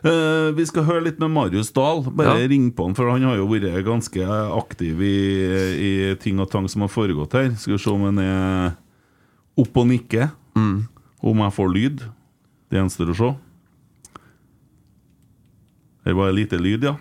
[0.02, 2.00] Uh, vi skal høre litt med Marius Dahl.
[2.10, 2.48] Bare Ja.
[2.50, 5.18] ring på han, for han har jo vært ganske aktiv i,
[5.78, 7.52] i ting og tang som har foregått her.
[7.54, 8.72] Skal vi se om han er
[9.54, 10.32] oppe og nikker.
[10.58, 12.02] Om jeg får lyd.
[12.68, 13.30] Det gjenstår å se.
[16.08, 16.94] Her var det lite lyd, ja.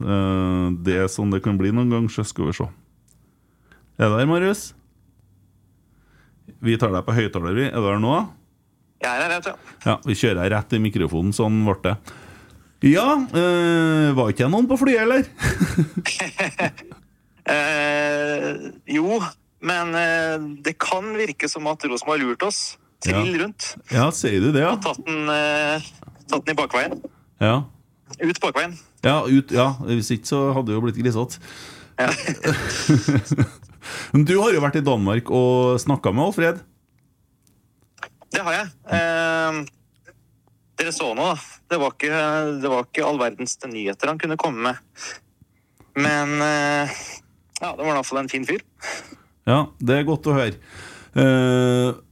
[0.00, 2.68] Eh, det er sånn det kan bli noen gang, så skal vi se.
[3.98, 4.70] Er du der, Marius?
[6.64, 7.66] Vi tar deg på høyttaler, vi.
[7.68, 8.14] Er du der nå?
[9.04, 9.74] Jeg er her, vet du.
[9.84, 11.92] Ja, vi kjører rett i mikrofonen, sånn ble det.
[12.88, 15.28] Ja, øh, var ikke jeg noen på flyet, eller?
[17.48, 18.56] Eh,
[18.92, 19.22] jo,
[19.64, 22.58] men eh, det kan virke som at Rosenborg har lurt oss
[23.00, 23.38] trill Ja.
[23.40, 23.68] rundt.
[23.88, 24.74] Ja, sier du det, ja?
[24.84, 25.86] Tatt den, eh,
[26.28, 26.98] tatt den i bakveien.
[27.40, 27.62] Ja,
[28.18, 28.74] Ut bakveien.
[29.06, 31.38] ja, ut, ja hvis ikke så hadde det jo blitt grisete.
[31.98, 32.10] Ja.
[34.12, 36.60] Du har jo vært i Danmark og snakka med Alfred.
[38.28, 38.66] Det har jeg.
[38.92, 39.60] Eh,
[40.78, 41.62] dere så nå, da.
[41.68, 42.20] Det var, ikke,
[42.62, 45.08] det var ikke all verdens nyheter han kunne komme med.
[45.98, 46.98] Men eh,
[47.60, 48.62] ja, det var i hvert fall en fin fyr.
[49.48, 50.60] Ja, det er godt å høre.
[51.18, 52.04] Eh,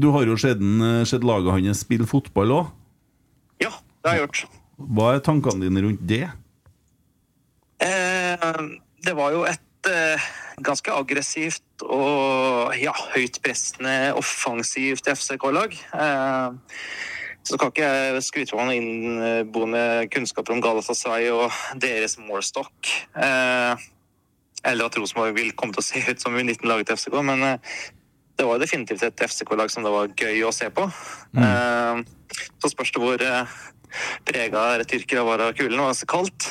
[0.00, 0.60] du har jo sett,
[1.08, 2.72] sett laget hans spille fotball òg.
[3.64, 4.53] Ja, det har jeg gjort.
[4.78, 6.24] Hva er tankene dine rundt det?
[7.84, 8.62] Eh,
[9.04, 10.28] det var jo et eh,
[10.64, 15.74] ganske aggressivt og ja, høytpressende, offensivt FCK-lag.
[15.74, 16.78] Eh,
[17.44, 21.52] så kan ikke jeg skryte av noen innboende kunnskaper om Galatasaray og
[21.82, 22.94] deres målstokk.
[23.20, 23.90] Eh,
[24.64, 27.76] eller at Rosenborg vil komme til å se ut som U19-laget til FCK, men eh,
[28.38, 30.88] det var definitivt et FCK-lag som det var gøy å se på.
[31.36, 32.00] Eh,
[32.62, 33.28] så spørs det hvor
[34.28, 35.78] prega tyrkere var være kulen.
[35.78, 36.48] Det var så kaldt.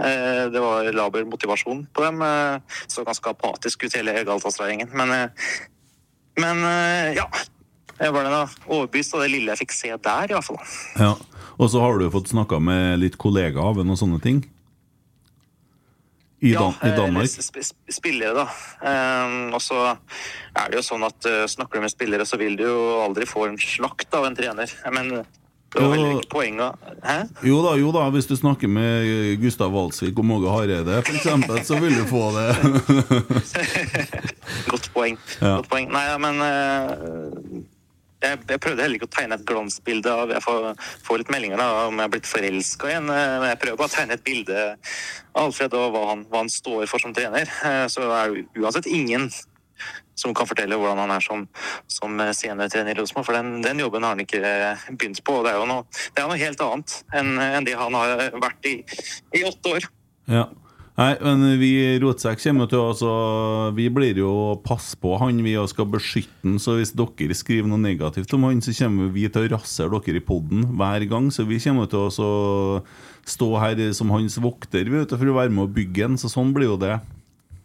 [0.00, 2.22] Eh, det var laber motivasjon på dem.
[2.22, 4.92] Eh, så ganske apatisk ut hele Galatasaray-gjengen.
[4.94, 5.28] Men, eh,
[6.40, 6.62] men
[7.16, 7.28] ja.
[8.00, 10.60] Jeg var da overbevist av det lille jeg fikk se der, i hvert fall.
[10.96, 11.10] Ja.
[11.60, 14.38] Og så har du fått snakka med litt kollegaer av noen sånne ting.
[16.40, 17.28] I, Dan I eh, Danmark.
[17.28, 17.60] sp
[17.92, 18.46] spillere, da.
[18.80, 22.56] Um, og så er det jo sånn at uh, snakker du med spillere, så vil
[22.56, 24.72] du jo aldri få en slakt av en trener.
[24.88, 25.12] Men
[25.70, 26.02] det var Jo.
[26.02, 26.72] vel ikke poenget
[27.06, 27.18] Hæ?
[27.46, 31.78] Jo da, jo da, hvis du snakker med Gustav Walsvik og Måge Hareide f.eks., så
[31.80, 32.48] vil du få det.
[34.70, 35.18] Godt poeng.
[35.40, 35.56] Ja.
[35.60, 35.90] Godt poeng.
[35.94, 37.60] Nei, ja, men eh,
[38.20, 40.66] jeg, jeg prøvde heller ikke å tegne et glansbilde av Jeg får,
[41.06, 43.08] får litt meldinger da, om jeg har blitt forelska igjen.
[43.14, 46.42] eh, Men jeg prøver bare å tegne et bilde av Alfred og hva han, hva
[46.44, 47.46] han står for som trener.
[47.64, 49.30] Eh, Så er det uansett ingen
[50.20, 51.46] som kan fortelle hvordan han er som,
[51.90, 53.28] som eh, seniortrener i Rosenborg.
[53.28, 55.40] For den, den jobben har han ikke eh, begynt på.
[55.40, 58.68] og Det er jo noe, er noe helt annet enn enn det han har vært
[58.68, 58.80] i,
[59.36, 59.88] i åtte år.
[60.30, 60.48] Ja.
[61.00, 61.70] Nei, men vi
[62.02, 63.10] Rotsekk kommer til å altså,
[63.76, 66.58] Vi blir jo å passe på han, vi og skal beskytte han.
[66.60, 70.20] Så hvis dere skriver noe negativt om han, så kommer vi til å rasere dere
[70.20, 71.30] i poden hver gang.
[71.32, 72.30] Så vi kommer til å så
[73.30, 76.20] stå her som hans vokter vet for å være med å bygge han.
[76.20, 76.98] Så sånn blir jo det.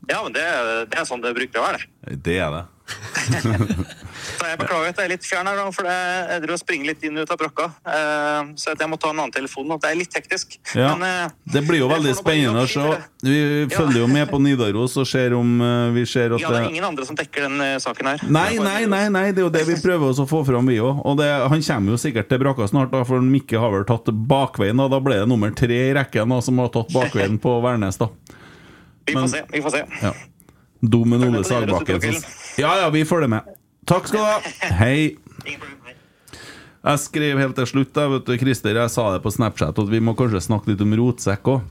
[0.09, 0.45] Ja, men det,
[0.91, 1.83] det er sånn det bruker å være.
[2.05, 2.21] det.
[2.23, 2.63] Det er det.
[4.35, 7.03] Så jeg beklager at jeg er litt fjern her, for jeg driver og springer litt
[7.07, 7.65] inn og ut av brakka.
[7.89, 9.67] Eh, Så jeg må ta en annen telefon.
[9.69, 9.77] nå.
[9.81, 10.57] Det er litt hektisk.
[10.75, 12.85] Ja, Men, eh, Det blir jo veldig spennende å se.
[13.25, 16.61] Vi følger jo med på Nidaros og ser om eh, vi ser at Ja, det
[16.61, 18.19] er ingen andre som dekker den saken her.
[18.29, 20.77] Nei, nei, nei, nei, det er jo det vi prøver oss å få fram, vi
[20.77, 21.01] òg.
[21.05, 24.13] Og det, han kommer jo sikkert til brakka snart, da, for Mikke har vel tatt
[24.13, 24.77] bakveien.
[24.77, 27.97] Da, da ble det nummer tre i rekken da, som har tatt bakveien på Værnes.
[27.97, 28.09] da
[29.07, 29.43] Vi Men- får se.
[29.51, 29.83] vi får se.
[30.01, 30.13] ja.
[30.81, 32.15] Dum Følg Ole Sagbakken.
[32.57, 33.41] Ja, ja, vi følger med.
[33.87, 34.39] Takk skal du ha.
[34.81, 35.15] Hei.
[36.85, 39.89] Jeg skrev helt til slutt, jeg, vet du, Christer, jeg sa det på Snapchat, at
[39.89, 41.63] vi må kanskje snakke litt om rotsekk òg.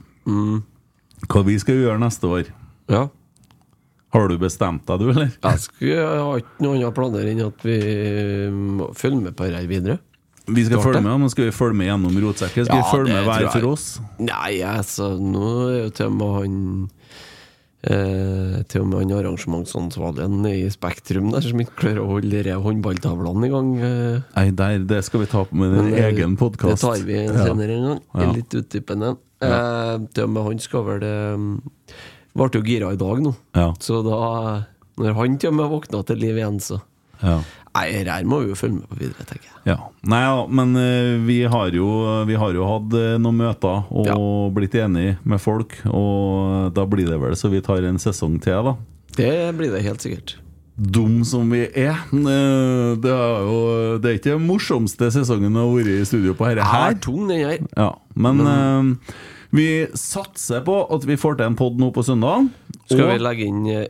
[1.30, 2.49] Hva vi skal gjøre neste år.
[2.91, 3.05] Ja.
[4.14, 5.30] Har du bestemt deg, du, eller?
[5.43, 7.78] Jeg, skulle, jeg har ikke noen andre planer enn at vi
[8.55, 9.99] må følge med på dette videre.
[10.47, 12.66] Vi skal følge med, men skal vi følge med gjennom rotsekken?
[12.66, 13.86] Skal Ja, vi følge med hver for oss?
[14.20, 16.59] Nei, altså, nå er jo til og med han
[17.88, 22.42] eh, Til og med han arrangementsansvarlige nede i Spektrum der som ikke klarer å holde
[22.45, 23.70] de håndballtavlene i gang.
[23.88, 26.76] Eh, Nei, der, det skal vi ta på med en Men, eh, egen podkast.
[26.76, 28.03] Det tar vi senere en gang.
[28.14, 28.30] Ja.
[28.36, 29.14] Litt utdypende.
[29.45, 31.16] Eh, til og med han skal vel det
[32.34, 33.30] Ble jo gira i dag nå.
[33.55, 33.68] Ja.
[33.78, 34.64] Så da
[34.99, 36.80] Når han til og med våkna til liv igjen, så
[37.22, 37.40] Ja.
[37.75, 39.57] Nei, her må vi jo følge med på videre, tenker jeg.
[39.72, 39.77] Ja.
[40.07, 41.89] Nei, ja, men eh, vi har jo,
[42.29, 44.14] vi har jo hatt eh, noen møter og Ja.
[44.55, 48.62] blitt enige med folk, og da blir det vel så vi tar en sesong til,
[48.70, 48.77] da.
[49.18, 50.37] Det blir det helt sikkert.
[50.77, 51.99] Dum som vi er.
[52.12, 56.33] eh, Det er jo Det er ikke den morsomste sesongen å ha vært i studio
[56.35, 57.59] på dette Her Er tung, den her.
[57.77, 59.12] Ja, men eh,
[59.55, 62.49] vi satser på at vi får til en pod nå på søndag.
[62.91, 63.87] Skal vi legge inn eh,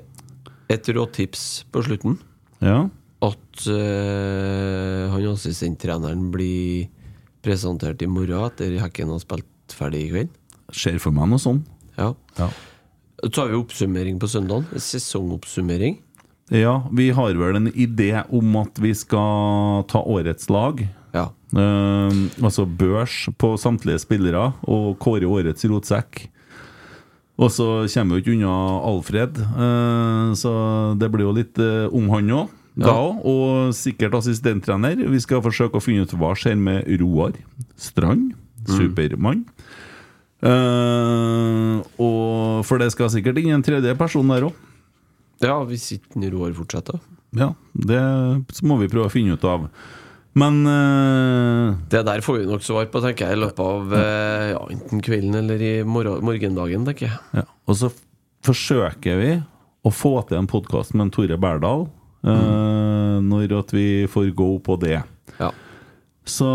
[0.69, 2.19] et råtips på slutten?
[2.61, 2.89] Ja.
[3.25, 6.91] At uh, han assistenttreneren blir
[7.45, 10.33] presentert i morgen etter Hekken har spilt ferdig i kveld?
[10.75, 11.63] Ser for meg noe sånn.
[11.97, 12.13] Ja.
[12.39, 12.49] Ja.
[13.25, 14.67] Så har vi oppsummering på søndag.
[14.77, 16.01] Sesongoppsummering.
[16.53, 20.83] Ja, vi har vel en idé om at vi skal ta årets lag.
[21.15, 21.31] Ja.
[21.55, 26.27] Uh, altså børs på samtlige spillere og kåre årets rotsekk.
[27.41, 28.57] Og så kommer vi jo ikke unna
[28.91, 30.53] Alfred, uh, så
[31.01, 32.61] det blir jo litt uh, om han òg.
[32.75, 33.23] Da òg.
[33.31, 34.99] Og sikkert assistenttrener.
[35.11, 37.37] Vi skal forsøke å finne ut hva skjer med Roar
[37.79, 38.33] Strand.
[38.65, 39.45] Supermann.
[40.45, 44.63] Eh, og for det skal sikkert inn en tredje person der òg.
[45.45, 47.01] ja, hvis ikke Roar fortsetter.
[47.35, 48.01] Ja, det
[48.63, 49.69] må vi prøve å finne ut av.
[50.35, 54.47] Men uh, Det der får vi nok svar på, tenker jeg, i løpet av uh,
[54.51, 57.21] ja, enten kvelden eller i morgen, morgendagen, tenker jeg.
[57.39, 57.45] ja.
[57.71, 57.91] Og så
[58.45, 59.31] forsøker vi
[59.85, 61.87] å få til en podkast med en Tore Berdal.
[62.25, 65.03] Eh, Når at vi får go på det.
[65.39, 65.51] Ja.
[66.25, 66.49] Så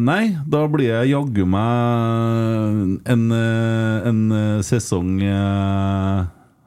[0.00, 6.22] nei, da blir jeg jaggu meg en, eh, en eh, sesong eh,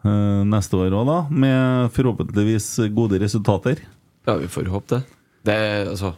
[0.05, 1.17] eh, neste år òg, da.
[1.33, 3.81] Med forhåpentligvis gode resultater.
[4.27, 5.01] ja, vi får håpe det.
[5.43, 6.13] Det, er, altså,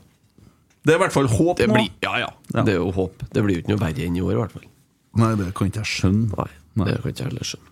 [0.85, 1.73] Det er i hvert fall håp det nå.
[1.79, 2.61] blir, ja, ja, Ja.
[2.61, 3.23] Det er jo håp.
[3.33, 4.67] Det blir jo ikke noe verre enn i år, i hvert fall.
[5.15, 6.45] Nei, det kan ikke jeg skjønne.
[6.75, 6.85] Nei.
[6.91, 7.71] det kan ikke jeg heller skjønne.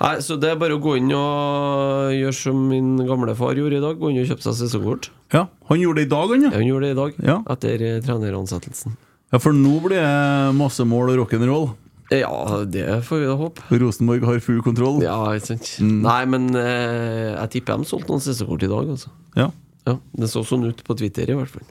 [0.00, 3.80] Nei, Så det er bare å gå inn og gjøre som min gamle far gjorde
[3.80, 3.98] i dag.
[3.98, 5.08] Gå inn og kjøpe seg sesongkort.
[5.34, 6.50] Ja, Han gjorde det i dag, han, ja.
[6.54, 7.38] Han gjorde det i dag, Ja.
[7.54, 8.96] etter eh, treneransettelsen.
[9.32, 9.38] ja.
[9.38, 11.68] For nå blir det masse mål og rock'n'roll.
[12.10, 13.60] Ja, det får vi da håpe.
[13.82, 15.02] Rosenborg har full kontroll.
[15.04, 15.74] Ja, ikke sant.
[15.84, 15.98] Mm.
[16.06, 19.10] Nei, men eh, jeg tipper de solgte noen sesongkort i dag, altså.
[19.36, 19.50] Ja.
[19.86, 21.66] Ja, Det så sånn ut på Twitter, i hvert fall.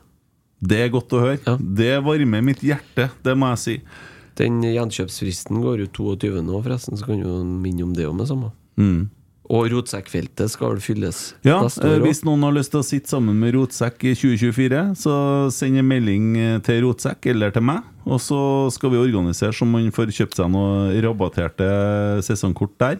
[0.62, 1.40] Det er godt å høre.
[1.46, 1.56] Ja.
[1.58, 3.76] Det varmer mitt hjerte, det må jeg si.
[4.38, 6.42] Den gjenkjøpsfristen går ut 22.
[6.46, 7.30] nå, forresten, så kan du
[7.64, 8.52] minne om det òg med samme.
[8.78, 9.08] Mm.
[9.48, 13.56] Og rotsekkfeltet skal fylles Ja, eh, Hvis noen har lyst til å sitte sammen med
[13.56, 15.14] Rotsekk i 2024, så
[15.56, 17.86] send en melding eh, til Rotsekk eller til meg.
[18.04, 18.40] Og så
[18.76, 21.70] skal vi organisere så man får kjøpt seg noe rabatterte
[22.28, 23.00] sesongkort der.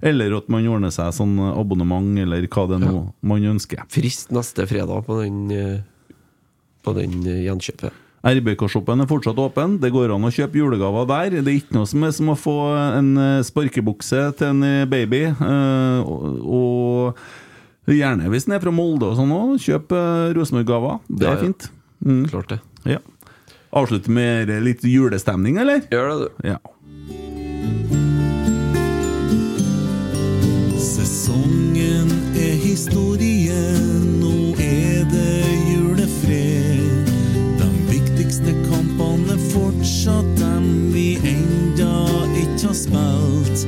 [0.00, 3.82] Eller at man ordner seg sånn abonnement, eller hva det er nå man ønsker.
[3.92, 6.14] Frist neste fredag på den, eh,
[6.86, 8.06] på den gjenkjøpet.
[8.20, 9.78] RBK-shoppen er fortsatt åpen.
[9.80, 11.38] Det går an å kjøpe julegaver der.
[11.40, 14.82] Det er ikke noe som er som å få en eh, sparkebukse til en eh,
[14.90, 15.22] baby.
[15.32, 17.22] eh, og, og
[17.90, 19.54] Gjerne hvis den er fra Molde og sånn òg.
[19.64, 19.94] Kjøp
[20.36, 21.00] Rosenborg-gaver.
[21.08, 21.70] Det er fint.
[22.04, 22.20] Mm.
[22.30, 22.60] Klart det.
[22.86, 23.00] Ja.
[23.80, 25.82] Avslutte med litt julestemning, eller?
[25.90, 26.52] Gjør det, du.
[26.52, 26.60] Ja.
[30.80, 33.58] Sesongen er historie,
[42.90, 43.66] spilt.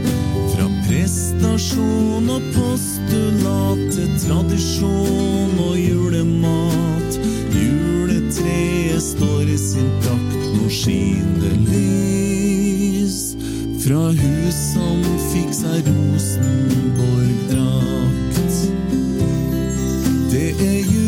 [0.52, 7.18] Fra prestasjon og postulat til tradisjon og julemat.
[7.52, 13.36] Juletreet står i sin prakt, nå skinner lys.
[13.82, 15.02] Fra hus som
[15.32, 18.52] fikk seg Rosenborg-drakt.
[20.32, 21.01] Det er jul